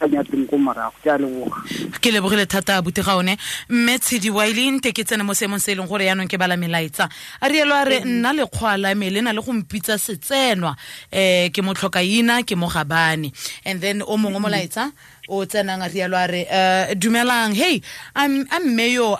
kanyateng 0.00 0.46
ko 0.46 0.58
morago 0.58 0.94
ke 1.02 1.08
a 1.10 1.18
leboga. 1.18 1.62
Ke 2.00 2.10
lebogile 2.12 2.46
thata 2.46 2.78
abuti 2.78 3.02
ga 3.02 3.16
one. 3.16 3.36
Mme 3.68 3.98
tshedi 3.98 4.30
wa 4.30 4.46
ile 4.46 4.70
nte 4.70 4.92
ke 4.92 5.04
tsene 5.04 5.22
mo 5.24 5.32
seemong 5.34 5.60
se 5.60 5.72
e 5.72 5.74
leng 5.74 5.88
gore 5.88 6.04
yaanong 6.04 6.28
ke 6.28 6.38
bala 6.38 6.56
melaetsa. 6.56 7.08
A 7.40 7.48
rielo 7.48 7.74
a 7.74 7.84
re 7.84 8.00
nna 8.04 8.34
lekgwa 8.34 8.76
la 8.78 8.94
me 8.94 9.10
le 9.10 9.20
na 9.22 9.32
le 9.32 9.40
go 9.40 9.52
mpitsa 9.52 9.98
setsenwa 9.98 10.74
um 11.12 11.50
ke 11.50 11.62
mo 11.62 11.74
tlhokaina 11.74 12.42
ke 12.46 12.56
mo 12.56 12.68
gabane 12.68 13.32
and 13.64 13.80
then 13.80 14.02
o 14.02 14.16
mongwe 14.16 14.40
molaetsa 14.40 14.92
o 15.28 15.44
tsenang 15.46 15.82
a 15.82 15.88
rialo 15.88 16.16
a 16.16 16.26
re 16.26 16.42
um 16.44 16.94
dumelang. 16.98 17.54
Hei 17.54 17.80
a 18.14 18.24
m- 18.24 18.46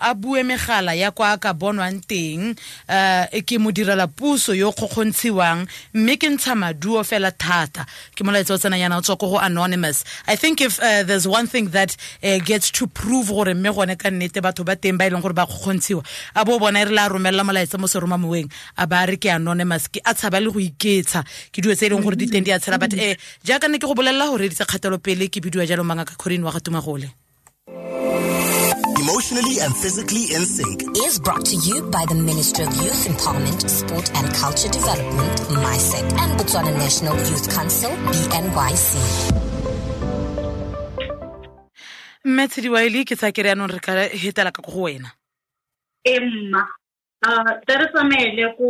a 0.00 0.14
bue 0.14 0.42
megala 0.42 0.94
ya 0.96 1.10
kwa 1.10 1.38
ka 1.38 1.52
bonwang 1.54 2.00
teng. 2.06 2.56
Um 2.88 3.40
ke 3.44 3.58
modirela 3.58 4.06
puso 4.06 4.54
yo 4.54 4.72
kgokgontshiwang 4.72 5.66
mme 5.94 6.16
ke 6.16 6.28
ntsha 6.28 6.54
maduo 6.54 7.04
fela 7.04 7.30
thata. 7.32 7.86
Ke 8.14 8.24
molaetsa 8.24 8.54
o 8.54 8.58
tsenang 8.58 8.80
yana 8.80 8.98
o 8.98 9.00
tswa 9.00 9.18
ko 9.18 9.30
go 9.30 9.38
anonymous. 9.38 10.04
I 10.26 10.36
think 10.36 10.60
if 10.60 10.78
uh, 10.80 11.02
there's 11.04 11.26
one 11.26 11.46
thing 11.46 11.68
that 11.68 11.96
uh, 12.22 12.38
gets 12.44 12.70
to 12.72 12.86
prove 12.86 13.28
gore 13.28 13.54
mme 13.54 13.72
gone 13.72 13.96
ka 13.96 14.10
nnete 14.10 14.40
batho 14.42 14.64
ba 14.64 14.76
teng 14.76 14.98
ba 14.98 15.06
e 15.06 15.10
leng 15.10 15.22
gore 15.22 15.32
ba 15.34 15.46
kgokgontshiwa 15.46 16.04
a 16.36 16.44
bo 16.44 16.58
bona 16.58 16.80
e 16.80 16.84
re 16.84 16.92
le 16.92 17.00
a 17.00 17.08
romelela 17.08 17.44
molaetsa 17.44 17.78
mo 17.78 17.86
seromamoweng 17.86 18.50
a 18.76 18.86
ba 18.86 19.06
re 19.06 19.16
ke 19.16 19.32
anonymous. 19.32 19.88
Ke 19.88 20.00
a 20.04 20.12
tshaba 20.14 20.40
le 20.42 20.50
go 20.52 20.60
iketsha 20.60 21.24
ke 21.52 21.62
duo 21.62 21.74
tse 21.74 21.86
e 21.86 21.88
leng 21.88 22.02
gore 22.02 22.16
di 22.16 22.26
teng 22.26 22.44
di 22.44 22.50
a 22.52 22.58
tshela 22.58 22.78
but 22.78 22.92
um 22.92 23.16
jaaka 23.44 23.68
ne 23.70 23.78
ke 23.78 23.86
go 23.88 23.94
bolelela 23.94 24.28
gore 24.28 24.44
editse 24.48 24.64
kgatelopele 24.68 25.28
ke 25.32 25.40
bidiwa 25.40 25.64
jalo 25.66 25.84
mangaka 25.94 26.16
corin 26.18 26.42
wa 26.42 26.50
ga 26.50 26.60
tumagole 26.60 27.08
Emotionally 29.04 29.60
and 29.60 29.74
physically 29.76 30.24
in 30.34 30.44
sync. 30.46 30.82
Is 31.06 31.18
brought 31.20 31.44
to 31.46 31.56
you 31.56 31.82
by 31.90 32.04
the 32.08 32.14
Ministry 32.14 32.64
of 32.64 32.72
Youth 32.82 33.06
Empowerment, 33.06 33.68
Sport 33.68 34.10
and 34.16 34.26
Culture 34.34 34.68
Development, 34.68 35.34
MISEC, 35.64 36.06
and 36.22 36.30
Botswana 36.40 36.72
National 36.78 37.14
Youth 37.28 37.46
Council, 37.54 37.90
BNYC. 38.10 38.88
mme 42.24 42.48
tshediwaele 42.48 43.04
ke 43.04 43.16
tsa 43.16 43.32
kere 43.36 43.48
yanong 43.52 43.68
re 43.74 43.80
ka 43.84 43.92
hetela 44.22 44.50
ka 44.52 44.62
ko 44.64 44.72
go 44.72 44.82
wena 44.88 45.10
emma 46.08 46.62
uh 47.28 47.52
tse 47.66 47.74
re 47.80 47.86
tsamaele 47.92 48.44
ko 48.56 48.68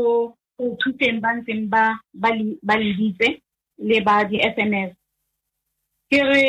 go 0.59 0.65
thuseng 0.83 1.21
ba 1.23 1.31
ntseng 1.39 1.71
ba 1.71 1.85
ba 2.15 2.29
le- 2.35 2.59
ba 2.63 2.75
leditse 2.75 3.29
le 3.79 4.01
ba 4.03 4.25
di-sms 4.27 4.91
ke 6.11 6.19
re 6.31 6.43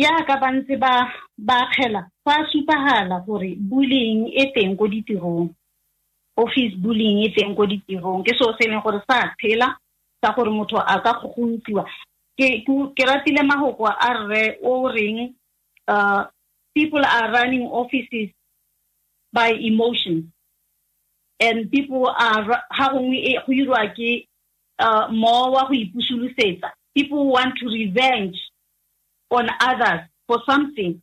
yaka 0.00 0.34
ba 0.40 0.48
ntse 0.52 0.76
ba 0.80 0.92
ba 1.38 1.68
kgela 1.72 2.08
fa 2.24 2.34
supagala 2.52 3.20
gore 3.26 3.56
bullying 3.60 4.32
e 4.32 4.48
teng 4.54 4.76
ko 4.76 4.88
ditirong. 4.88 5.52
Office 6.36 6.74
bullying 6.80 7.24
e 7.26 7.28
teng 7.36 7.52
ko 7.56 7.66
ditirong. 7.68 8.24
Ke 8.24 8.32
seo 8.38 8.56
se 8.56 8.68
leng 8.68 8.80
gore 8.80 9.00
sa 9.04 9.34
phela 9.36 9.76
sa 10.24 10.32
gore 10.32 10.50
motho 10.50 10.80
a 10.80 11.00
ka 11.04 11.20
gogontsiwa 11.20 11.84
ke 12.38 12.64
ke- 12.64 13.04
ratile 13.04 13.42
magoko 13.44 13.84
a 13.84 14.10
rre 14.24 14.56
o 14.64 14.88
reng 14.88 15.34
uh 15.88 16.24
people 16.74 17.04
are 17.04 17.32
running 17.32 17.66
offices 17.68 18.30
by 19.32 19.52
emotion. 19.52 20.32
And 21.40 21.70
people 21.70 22.06
are 22.08 22.44
ha 22.70 22.88
gongwe 22.92 23.36
go 23.46 23.52
irwa 23.52 23.84
ke 23.96 24.28
uh, 24.78 25.08
mowa 25.12 25.52
wa 25.52 25.68
go 25.68 25.74
ipusulusetsa 25.76 26.72
people 26.94 27.28
want 27.30 27.54
to 27.60 27.66
revenge 27.68 28.36
on 29.30 29.48
others 29.60 30.00
for 30.26 30.38
something. 30.46 31.00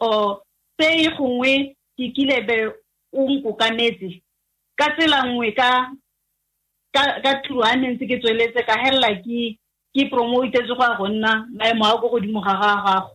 Or 0.00 0.40
se 0.80 1.08
gongwe 1.16 1.74
ke 1.98 2.12
kile 2.14 2.46
be 2.46 2.72
o 3.12 3.28
nkokametse. 3.28 4.22
Ka 4.78 4.94
tsela 4.94 5.26
nngwe 5.26 5.52
ka 5.56 5.90
ka 6.94 7.32
tiro 7.42 7.62
a 7.62 7.76
ntse 7.76 8.06
ke 8.06 8.18
tsweletse 8.20 8.66
ka 8.66 8.78
helela 8.78 9.14
ke 9.22 9.58
ke 9.94 10.10
promotetse 10.10 10.74
go 10.76 10.82
ya 10.82 10.96
go 10.96 11.06
nna 11.08 11.46
maemo 11.56 11.84
a 11.84 12.00
ko 12.00 12.08
godimo 12.08 12.40
ga 12.40 12.54
ga 12.54 12.82
gago. 12.84 13.14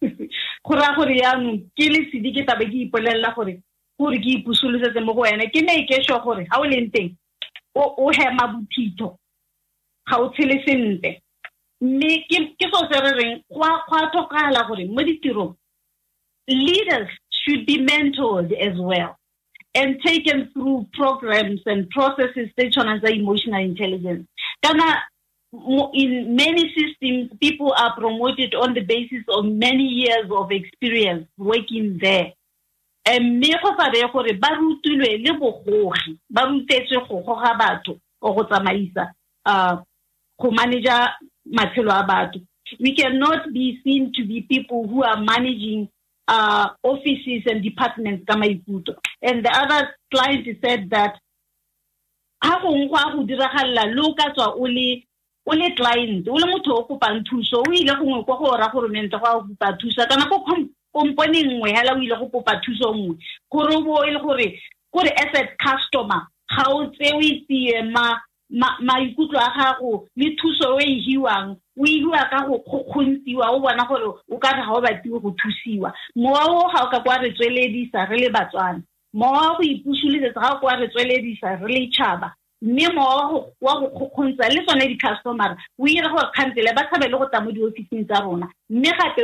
Go 0.64 0.74
raya 0.74 0.94
gore 0.94 1.14
yaanong 1.18 1.70
ke 1.74 1.90
le 1.90 2.06
sedi 2.10 2.30
ke 2.32 2.46
tabe 2.46 2.70
ke 2.70 2.86
ipolelela 2.86 3.34
gore 3.34 3.58
gore 3.98 4.18
ke 4.18 4.38
ipusolosetse 4.38 5.00
mo 5.04 5.14
go 5.14 5.22
wena. 5.22 5.50
Ke 5.50 5.62
ne 5.62 5.86
ke 5.86 6.02
sure 6.02 6.20
gore 6.22 6.44
ga 6.44 6.58
o 6.58 6.64
leng 6.64 6.90
teng 6.90 7.16
o 7.74 8.10
hema 8.10 8.46
bophitho 8.46 9.18
ga 10.06 10.16
o 10.18 10.28
tshele 10.30 10.62
sentle 10.64 11.20
mme 11.80 12.24
ke 12.28 12.38
seo 12.58 12.80
se 12.90 13.00
re 13.00 13.12
reng 13.20 13.42
go 13.50 13.62
a 13.62 14.10
tlhokagala 14.10 14.66
gore 14.68 14.84
mo 14.86 15.02
ditirong 15.02 15.54
leaders 16.48 17.08
should 17.30 17.66
be 17.66 17.78
mentored 17.78 18.52
as 18.52 18.76
well 18.78 19.18
and 19.74 20.00
taken 20.04 20.50
through 20.52 20.86
programs 20.92 21.60
and 21.66 21.88
processes 21.90 22.48
tse 22.56 22.70
tshwanang 22.70 23.00
tsa 23.00 23.12
emotional 23.12 23.60
intelligence. 23.60 24.26
Kana 24.64 24.88
in 25.94 26.36
many 26.36 26.72
systems 26.76 27.30
people 27.40 27.72
are 27.72 27.94
promoted 27.96 28.54
on 28.54 28.74
the 28.74 28.80
basis 28.80 29.24
of 29.28 29.44
many 29.44 29.84
years 29.84 30.26
of 30.30 30.50
experience 30.50 31.26
working 31.36 31.98
there. 32.02 32.32
Mme 33.08 33.54
go 33.62 33.70
sa 33.78 33.90
reye 33.92 34.12
gore 34.12 34.32
ba 34.40 34.50
rutilwe 34.58 35.24
le 35.24 35.32
bogogi 35.38 36.18
ba 36.30 36.42
rutetswe 36.42 37.08
go 37.08 37.22
goga 37.22 37.54
batho 37.60 38.00
o 38.20 38.34
go 38.34 38.42
tsamaisa 38.44 39.12
uh, 39.46 39.76
go 40.40 40.50
manager 40.50 41.08
matshelo 41.52 41.90
a 41.92 42.04
batho. 42.06 42.40
We 42.80 42.94
cannot 42.94 43.52
be 43.52 43.80
seen 43.84 44.12
to 44.14 44.24
be 44.26 44.42
people 44.42 44.86
who 44.86 45.02
are 45.02 45.20
managing 45.20 45.88
uh, 46.28 46.68
offices 46.82 47.42
and 47.46 47.62
departments 47.62 48.24
ka 48.28 48.36
maikutlo. 48.36 48.94
And 49.22 49.44
the 49.44 49.50
other 49.50 49.88
client 50.12 50.46
said 50.62 50.90
that 50.90 51.14
ha 52.42 52.60
gongwe 52.62 52.88
go 52.88 52.94
a 52.96 53.12
go 53.16 53.24
diragalela 53.26 53.94
le 53.94 54.02
o 54.02 54.14
ka 54.14 54.30
tswa 54.34 54.54
o 54.56 54.64
le 54.66 55.70
client 55.74 56.28
o 56.28 56.34
le 56.34 56.46
motho 56.46 56.76
o 56.76 56.84
kopang 56.84 57.24
thuso 57.24 57.62
o 57.66 57.72
ile 57.72 57.94
gongwe 57.96 58.24
kwa 58.24 58.36
go 58.38 58.56
ra 58.56 58.68
goromente 58.68 59.18
go 59.18 59.24
a 59.26 59.40
kopa 59.42 59.78
thusa 59.80 60.06
kana 60.08 60.28
ko 60.28 60.44
kompone 60.94 61.42
nngwe 61.42 61.72
hela 61.74 61.94
o 61.94 61.98
ile 62.02 62.16
go 62.16 62.28
kopa 62.28 62.60
thuso 62.60 62.92
nngwe. 62.94 63.16
Gore 63.50 63.74
o 63.76 63.82
bo 63.82 64.04
e 64.04 64.10
le 64.12 64.20
gore 64.20 64.60
gore 64.92 65.10
as 65.16 65.34
a 65.40 65.48
customer 65.58 66.20
ga 66.54 66.64
o 66.68 66.86
tsewe 66.92 67.44
tsie 67.48 67.82
ma 67.82 67.90
ma- 68.02 68.20
maikutlo 68.50 69.38
a 69.38 69.50
gago 69.56 70.06
le 70.16 70.36
thuso 70.36 70.74
o 70.76 70.80
e 70.80 71.00
hiwang 71.06 71.56
o 71.78 71.84
hiwa 71.84 72.28
ka 72.30 72.46
go 72.46 72.58
kgokgontsiwa 72.58 73.50
o 73.50 73.60
bona 73.60 73.84
gore 73.88 74.06
o 74.30 74.38
ka 74.38 74.52
re 74.56 74.62
ga 74.62 74.72
o 74.72 74.80
batliwe 74.80 75.20
go 75.20 75.30
thusiwa. 75.36 75.92
Mowa 76.16 76.44
o 76.48 76.68
ga 76.72 76.84
o 76.84 76.90
ka 76.90 77.00
kwa 77.00 77.18
re 77.18 77.30
tsweledisa 77.32 78.08
re 78.08 78.18
le 78.18 78.28
batswana 78.30 78.82
mowa 79.12 79.40
wa 79.50 79.56
go 79.56 79.62
ipusulesetsa 79.62 80.40
ga 80.40 80.54
o 80.56 80.58
kwa 80.60 80.76
re 80.76 80.88
tsweledisa 80.88 81.56
re 81.60 81.68
le 81.74 81.86
tšhaba 81.90 82.34
mme 82.62 82.88
mowa 82.94 83.44
wa 83.60 83.74
go- 83.80 83.88
kgokgontsa 83.94 84.48
le 84.50 84.64
tsone 84.66 84.88
di-customera 84.88 85.56
o 85.78 85.86
ire 85.86 86.08
gore 86.08 86.26
kgantsele 86.34 86.74
ba 86.74 86.82
tshabe 86.90 87.06
le 87.08 87.18
go 87.18 87.26
tla 87.26 87.40
mo 87.40 87.50
diofising 87.52 88.04
tsa 88.06 88.20
rona. 88.24 88.48
Mme 88.70 88.90
gape 88.98 89.22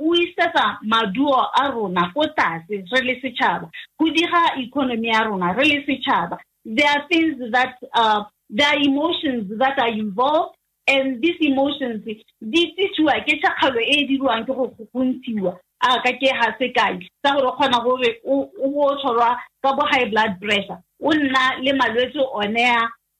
o 0.00 0.14
isetsa 0.14 0.78
maduo 0.82 1.46
a 1.54 1.70
rona 1.70 2.10
ko 2.14 2.26
tlase 2.34 2.82
re 2.90 3.00
le 3.04 3.20
setšhaba 3.22 3.70
go 3.98 4.06
diga 4.10 4.58
economy 4.58 5.08
ya 5.08 5.22
rona 5.24 5.52
re 5.54 5.64
le 5.64 5.84
setšhaba. 5.86 6.38
There 6.64 6.88
are 6.88 7.06
things 7.08 7.38
that 7.52 7.74
uh, 7.94 8.24
there 8.52 8.68
are 8.68 8.80
emotions 8.80 9.50
that 9.58 9.78
are 9.78 9.88
involved 9.88 10.54
and 10.86 11.22
these 11.22 11.40
emotions 11.40 12.04
di 12.40 12.62
tlisiwa 12.74 13.24
ke 13.24 13.38
tšhakgalo 13.40 13.80
e 13.80 13.94
e 14.02 14.06
diriwang 14.08 14.44
ke 14.46 14.52
go 14.52 14.66
gontshiwa 14.94 15.52
a 15.82 15.88
ah, 15.88 16.02
ka 16.02 16.12
ke 16.12 16.30
ga 16.30 16.48
sekai 16.58 16.98
sa 17.22 17.34
gore 17.34 17.52
kgona 17.56 17.78
gore 17.84 18.10
o 18.24 18.68
bo 18.74 18.90
tshwarwa 18.98 19.36
ka 19.62 19.72
bo 19.76 19.86
high 19.90 20.10
blood 20.10 20.38
pressure. 20.40 20.78
O 21.00 21.10
nna 21.10 21.62
le 21.62 21.72
malwetse 21.72 22.22
one 22.34 22.56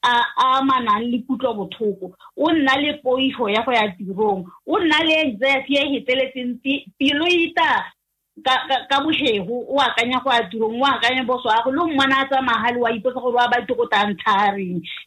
a 0.02 0.14
amanang 0.36 1.10
le 1.10 1.18
kutlobotlhoko. 1.26 2.14
O 2.36 2.52
nna 2.52 2.76
le 2.82 2.92
poifo 3.02 3.50
ya 3.50 3.64
go 3.64 3.72
ya 3.72 3.88
tirong. 3.98 4.46
O 4.66 4.78
nna 4.78 4.98
le 5.06 5.14
anxiety 5.26 5.74
e 5.74 5.82
e 5.82 6.00
feteletseng 6.00 6.58
pe- 6.62 6.84
pelo 6.98 7.26
ita 7.26 7.84
ka 8.44 8.98
o 8.98 9.78
akanya 9.78 10.22
go 10.24 10.30
ya 10.32 10.48
tirong 10.48 10.80
o 10.80 10.84
akanya 10.84 11.22
le 11.22 11.32
a 11.32 12.78
wa 12.78 12.90
ipotsa 12.90 13.20
gore 13.20 13.34
wa 13.34 13.48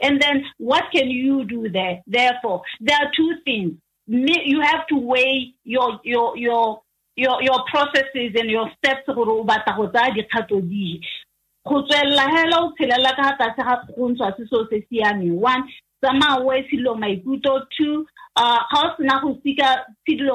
and 0.02 0.22
then 0.22 0.46
what 0.58 0.86
can 0.92 1.10
you 1.10 1.44
do 1.46 1.70
there? 1.70 2.02
Therefore 2.08 2.62
there 2.82 2.98
are 2.98 3.12
two 3.16 3.34
things. 3.44 3.74
You 4.08 4.62
have 4.62 4.86
to 4.88 4.98
weigh 4.98 5.54
your 5.64 6.00
your 6.04 6.38
your 6.38 6.82
your 7.16 7.42
your 7.42 7.64
processes 7.72 8.36
and 8.36 8.52
your 8.52 8.70
steps 8.78 9.08
gore 9.08 9.30
o 9.30 9.44
batla 9.44 9.76
go 9.76 9.88
tsaya 9.88 10.14
dikgato 10.14 10.62
go 11.68 11.82
tswelela 11.82 12.62
o 12.62 12.74
tshelela 12.78 13.16
ka 13.16 13.36
tlase 13.38 13.58
ga 13.58 13.82
go 13.96 14.10
ntshwa 14.10 14.38
se 14.38 14.46
seo 14.46 14.68
se 14.70 14.86
siameng. 14.88 15.40
One 15.42 15.64
tsamaya 16.04 16.46
o 16.46 16.52
esilo 16.54 16.96
maikutlo 16.96 17.66
two 17.76 18.06
uh 18.36 18.60
ga 18.72 18.82
o 18.86 18.96
sena 18.98 19.20
go 19.22 19.40
sika 19.44 19.86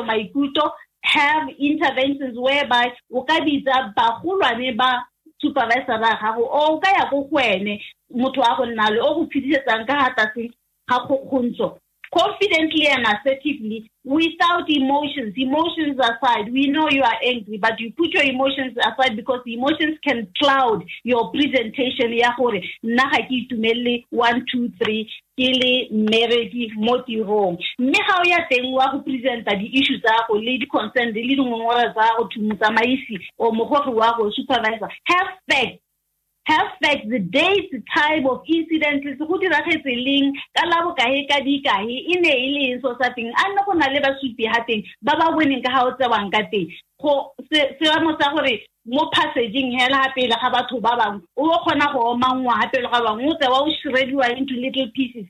maikutlo 0.05 0.73
have 1.03 1.49
interventions 1.59 2.37
whereby 2.39 2.93
o 3.13 3.23
ka 3.25 3.41
bitsa 3.41 3.93
bagolwane 3.97 4.77
ba 4.77 5.05
supervisor 5.41 5.97
ya 6.01 6.17
gago 6.21 6.45
o 6.45 6.79
ka 6.79 6.91
ya 6.93 7.09
ko 7.09 7.23
go 7.25 7.37
wene 7.37 7.81
motho 8.13 8.41
wa 8.41 8.57
go 8.57 8.65
nna 8.67 8.91
le 8.91 9.01
o 9.01 9.15
go 9.15 9.27
phidisetsang 9.33 9.87
ka 9.87 10.13
ga 10.17 10.27
ga 10.89 10.99
kgokgontsho 11.07 11.80
confidently 12.15 12.89
and 12.89 13.07
assertively 13.07 13.91
without 14.05 14.69
emotions. 14.69 15.35
Emotions 15.37 15.99
aside, 15.99 16.53
we 16.53 16.69
know 16.69 16.89
you 16.91 17.03
are 17.03 17.19
angry, 17.23 17.59
but 17.59 17.79
you 17.79 17.93
put 17.97 18.11
your 18.13 18.25
emotions 18.25 18.77
aside 18.79 19.17
because 19.17 19.41
emotions 19.47 19.99
can 20.07 20.29
cloud 20.39 20.85
your 21.05 21.31
presentation. 21.31 22.13
Ya 22.13 22.35
gore 22.37 22.63
nna 22.85 23.11
ga 23.11 23.23
ke 23.29 24.07
one 24.11 24.45
two 24.53 24.71
three 24.83 25.09
ke 25.39 25.49
le 25.61 25.89
mmereki 25.93 26.73
mo 26.77 26.99
tirong 27.07 27.59
mme 27.79 28.01
ga 28.07 28.17
o 28.21 28.29
ya 28.29 28.39
teng 28.51 28.73
wa 28.73 28.91
go 28.93 29.01
presenta 29.01 29.57
di-issue 29.57 30.01
tsa 30.01 30.27
go 30.29 30.35
le 30.35 30.59
di-concern 30.59 31.13
le 31.15 31.23
dingongora 31.23 31.93
tsa 31.95 32.17
go 32.19 32.27
to 32.29 32.41
motsamaisi 32.41 33.17
o 33.39 33.53
mogogi 33.53 33.95
wa 33.95 34.31
supervisor 34.33 34.89
have 35.05 35.31
fact 35.49 35.81
have 36.51 36.69
facts 36.83 37.07
the 37.15 37.21
dates 37.37 37.71
the 37.73 37.83
time 37.95 38.27
of 38.27 38.43
incidents 38.47 39.07
go 39.19 39.39
diragetse 39.43 39.93
leng 40.07 40.33
ka 40.59 40.67
la 40.71 40.83
bokae 40.87 41.23
ka 41.31 41.39
dikae 41.47 41.97
e 42.15 42.15
ne 42.25 42.33
e 42.47 42.49
le 42.55 42.61
eng 42.71 42.81
so 42.83 42.95
sa 43.01 43.11
teng 43.17 43.31
a 43.31 43.45
nne 43.49 43.65
go 43.67 43.73
na 43.79 43.93
le 43.95 44.03
basupi 44.07 44.51
ga 44.53 44.61
teng 44.69 44.83
ba 45.03 45.15
ba 45.21 45.31
boneng 45.37 45.63
ka 45.63 45.75
ga 45.77 45.87
o 45.87 45.95
tsewang 45.99 46.31
ka 46.35 46.43
teng. 46.53 46.69
Go 47.01 47.33
seamo 47.81 48.17
sa 48.21 48.33
gore 48.35 48.55
mo 48.87 49.07
passageng 49.15 49.73
hela 49.79 50.03
ga 50.03 50.13
pele 50.17 50.37
ga 50.43 50.51
batho 50.51 50.81
ba 50.81 50.97
bangwe 50.97 51.23
o 51.37 51.59
kgona 51.63 51.93
go 51.93 52.01
omangwa 52.13 52.59
ga 52.61 52.67
pele 52.73 52.89
ga 52.93 53.01
bangwe 53.07 53.29
o 53.31 53.35
tsewa 53.39 53.59
o 53.63 53.71
shrediwa 53.79 54.33
into 54.37 54.55
little 54.55 54.89
pieces 54.97 55.27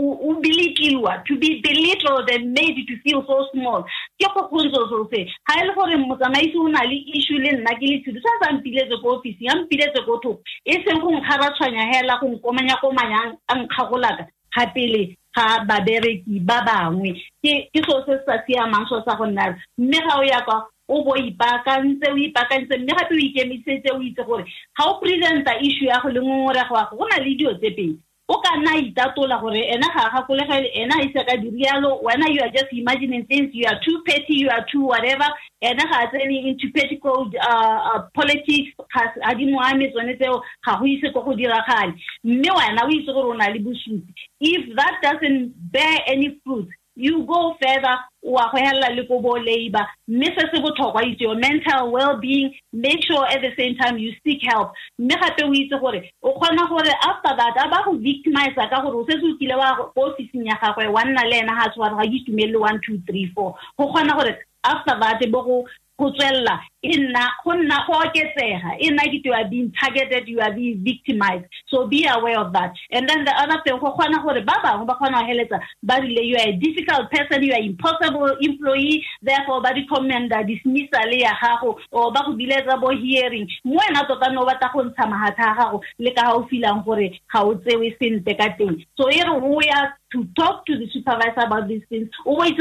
o 0.00 0.34
belitliwa 0.40 1.22
to 1.26 1.36
be 1.36 1.60
belittled 1.60 2.28
and 2.30 2.52
made 2.52 2.76
to 2.86 2.96
feel 3.04 3.24
so 3.26 3.46
small. 3.52 3.84
Ke 4.18 4.26
go 4.34 4.48
kgontso 4.48 4.88
so 4.88 5.08
se 5.12 5.24
ga 5.46 5.60
e 5.60 5.66
le 5.66 5.74
gore 5.74 5.96
motsamaisi 5.96 6.56
o 6.56 6.66
na 6.68 6.82
le 6.84 6.96
issue 7.14 7.38
le 7.38 7.52
nna 7.52 7.74
ke 7.78 7.86
le 7.86 8.00
tshudu 8.02 8.20
sa 8.20 8.32
sa 8.42 8.52
mpiletse 8.52 9.00
ko 9.02 9.16
office 9.16 9.40
ya 9.40 9.54
mpiletse 9.56 10.04
ko 10.06 10.18
thoko. 10.22 10.42
E 10.64 10.82
seng 10.84 11.00
go 11.00 11.10
nkgaratshwanya 11.10 11.86
hela 11.92 12.18
go 12.20 12.28
nkomanya-komanya 12.28 13.36
a 13.48 13.54
nkgagolaka 13.54 14.26
ga 14.56 14.66
pele 14.74 15.16
ga 15.36 15.64
babereki 15.68 16.40
ba 16.40 16.62
bangwe. 16.66 17.14
Ke 17.42 17.70
so 17.86 18.02
se 18.06 18.18
sa 18.26 18.42
siamang 18.46 18.88
so 18.88 19.02
sa 19.04 19.16
go 19.16 19.24
nna 19.26 19.56
mme 19.78 19.98
ga 20.06 20.18
o 20.18 20.22
ya 20.22 20.40
kwa 20.44 20.66
o 20.90 21.04
bo 21.04 21.14
ipaakantse 21.16 22.10
o 22.10 22.16
ipaakantse 22.16 22.78
mme 22.78 22.92
gape 22.92 23.14
o 23.14 23.18
ikemisetse 23.18 23.90
o 23.94 24.02
itse 24.02 24.22
gore 24.26 24.44
ga 24.76 24.84
o 24.90 24.98
presenta 25.00 25.54
issue 25.60 25.86
ya 25.86 26.00
go 26.02 26.08
le 26.08 26.20
ngongorego 26.20 26.74
wa 26.74 26.88
go 26.90 26.96
go 26.96 27.08
na 27.08 27.22
le 27.22 27.34
dio 27.34 27.54
tse 27.54 27.70
pedi 27.70 27.98
o 28.30 28.38
ka 28.42 28.56
nna 28.56 28.76
itatola 28.78 29.40
gore 29.42 29.60
ena 29.74 29.88
ga 29.94 30.02
a 30.06 30.10
gakolegele 30.14 30.68
ena 30.82 30.94
a 30.98 31.02
ise 31.02 31.24
ka 31.28 31.36
dirialo 31.36 31.98
wena 32.06 32.28
you 32.30 32.40
are 32.42 32.52
just 32.56 32.72
imagining 32.72 33.26
things 33.26 33.50
you 33.52 33.66
are 33.66 33.80
too 33.84 33.98
petty 34.06 34.36
you 34.42 34.48
are 34.48 34.64
too 34.70 34.84
whatever 34.86 35.26
ena 35.60 35.82
ga 35.90 35.98
a 36.04 36.06
tsene 36.12 36.36
into 36.50 36.70
petticoat 36.76 37.34
uh, 37.34 37.78
uh, 37.90 38.00
politics 38.14 38.70
ga 38.94 39.34
di 39.34 39.50
mo 39.50 39.58
ame 39.60 39.90
tsone 39.90 40.14
tseo 40.14 40.42
ga 40.64 40.78
go 40.78 40.86
ise 40.86 41.12
ko 41.12 41.22
go 41.22 41.34
diragale. 41.34 41.94
Mme 42.24 42.50
wena 42.58 42.86
o 42.86 42.88
itse 42.88 43.12
gore 43.12 43.34
o 43.34 43.34
na 43.34 43.50
le 43.50 43.58
bosupi. 43.58 44.14
If 44.40 44.76
that 44.76 45.00
doesn't 45.02 45.52
bear 45.72 45.98
any 46.06 46.38
fruit 46.44 46.68
you 46.94 47.24
go 47.26 47.56
further 47.60 47.96
wa 48.22 48.50
go 48.50 48.58
helela 48.58 48.94
le 48.94 49.06
ko 49.06 49.20
bo 49.20 49.36
labor. 49.38 49.86
Mme 50.08 50.26
se 50.36 50.46
se 50.52 50.60
botlhokwa 50.60 51.04
itse 51.04 51.20
your 51.20 51.36
mental 51.36 51.90
well-being 51.90 52.54
make 52.72 53.02
sure 53.04 53.26
at 53.26 53.40
the 53.40 53.52
same 53.58 53.76
time 53.76 53.98
you 53.98 54.12
seek 54.24 54.42
help. 54.42 54.72
Mme 54.98 55.14
gape 55.20 55.44
o 55.44 55.52
itse 55.52 55.80
gore 55.80 56.10
o 56.22 56.34
kgona 56.34 56.68
gore 56.68 56.92
after 57.02 57.36
that 57.36 57.56
a 57.56 57.68
ba 57.68 57.82
go 57.84 57.96
victimize 57.96 58.54
ka 58.54 58.82
gore 58.82 58.96
o 58.96 59.06
setse 59.06 59.24
o 59.24 59.36
kile 59.38 59.56
wa 59.56 59.76
ko 59.76 59.92
officing 59.96 60.46
ya 60.46 60.56
gagwe 60.62 60.86
wa 60.92 61.04
nna 61.04 61.24
le 61.24 61.38
ena 61.38 61.54
ga 61.54 61.70
tshwara 61.70 61.96
ga 61.96 62.04
ke 62.04 62.16
itumelele 62.20 62.60
one 62.60 62.80
two 62.84 62.98
three 63.06 63.30
four. 63.34 63.54
Go 63.78 63.86
kgona 63.88 64.16
gore 64.16 64.38
after 64.64 64.98
that 65.00 65.30
bo 65.30 65.42
go 65.98 66.10
tswelela 66.10 66.60
e 66.82 66.96
nna 66.96 67.28
go 67.44 67.52
nna 67.52 67.86
go 67.86 67.92
oketsega 68.00 68.78
e 68.78 68.90
nna 68.90 69.02
you 69.12 69.32
are 69.32 69.44
being 69.48 69.70
targeted 69.72 70.28
you 70.28 70.40
are 70.40 70.52
being 70.52 70.82
victimized. 70.82 71.44
So 71.68 71.86
be 71.86 72.06
aware 72.06 72.38
of 72.38 72.52
that. 72.52 72.72
And 72.90 73.08
then 73.08 73.24
the 73.24 73.32
other 73.32 73.60
thing 73.64 73.78
go 73.78 73.92
kgona 73.92 74.22
gore 74.22 74.40
ba 74.42 74.54
bangwe 74.64 74.86
ba 74.86 74.94
kgona 74.94 75.20
go 75.20 75.26
heletsa 75.28 75.60
you 76.24 76.36
are 76.36 76.48
a 76.48 76.52
difficult 76.52 77.10
person 77.10 77.42
you 77.42 77.52
are 77.52 77.60
impossible 77.60 78.36
employee 78.40 79.04
therefore 79.22 79.60
ba 79.62 79.74
di-commenda 79.74 80.46
dismissal 80.46 81.12
ya 81.12 81.34
gago 81.42 81.76
or 81.90 82.12
ba 82.12 82.24
go 82.24 82.32
bo 82.80 82.90
hearing. 82.90 83.48
Mo 83.64 83.76
wena 83.76 84.06
tota 84.06 84.32
no 84.32 84.46
batla 84.46 84.72
go 84.72 84.84
ntsha 84.84 85.06
magatha 85.06 85.52
a 85.52 85.54
gago 85.56 85.80
le 85.98 86.10
ka 86.12 86.22
ga 86.22 87.42
o 87.42 87.54
teng. 87.54 88.86
So 88.96 89.08
e 89.10 89.20
re 89.20 89.30
o 89.30 89.60
ya 89.60 89.92
to 90.12 90.24
talk 90.36 90.66
to 90.66 90.76
the 90.76 90.88
supervisor 90.92 91.46
about 91.46 91.68
these 91.68 91.82
things. 91.88 92.08
O 92.26 92.36
bo 92.36 92.42
itse 92.42 92.58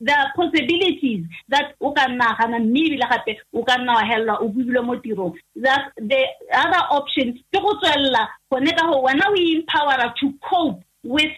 there 0.00 0.16
are 0.16 0.32
possibilities 0.34 1.24
that 1.48 1.74
o 1.80 1.92
ka 1.92 2.06
nna 2.08 2.36
gana 2.38 2.58
mme 2.58 2.98
o 3.52 3.62
ka 3.64 3.76
nna 3.78 3.94
wa 3.94 4.04
helelwa 4.04 4.40
o 4.40 4.48
bubilwe 4.48 4.84
mo 4.84 4.96
tirong. 4.96 5.34
The 5.54 6.20
other 6.52 6.84
option 6.90 7.34
ke 7.52 7.60
go 7.60 7.74
tswelela 7.80 8.28
gone 8.50 8.66
ka 8.66 8.86
go 8.90 9.02
wena 9.02 9.28
o 9.28 9.34
empowera 9.34 10.14
to 10.20 10.32
cope 10.40 10.82
with 11.04 11.32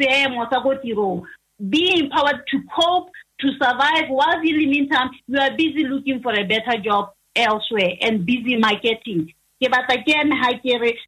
seemo 0.00 0.48
sa 0.50 0.62
ko 0.62 0.74
tirong. 0.82 1.22
Be 1.68 2.00
empowered 2.00 2.46
to 2.50 2.58
cope 2.74 3.10
to 3.40 3.48
survive 3.52 4.08
while 4.08 4.40
in 4.40 4.58
the 4.58 4.66
meantime 4.66 5.10
you 5.26 5.38
are 5.38 5.56
busy 5.56 5.84
looking 5.84 6.22
for 6.22 6.34
a 6.34 6.44
better 6.44 6.78
job 6.82 7.12
elsewhere 7.36 7.92
and 8.00 8.26
busy 8.26 8.56
marketing. 8.56 9.32
Ke 9.62 9.70
batla 9.70 10.02
ke 10.04 10.14
eme 10.18 10.34
ga 10.40 10.50
ke 10.58 10.80
re 10.80 10.98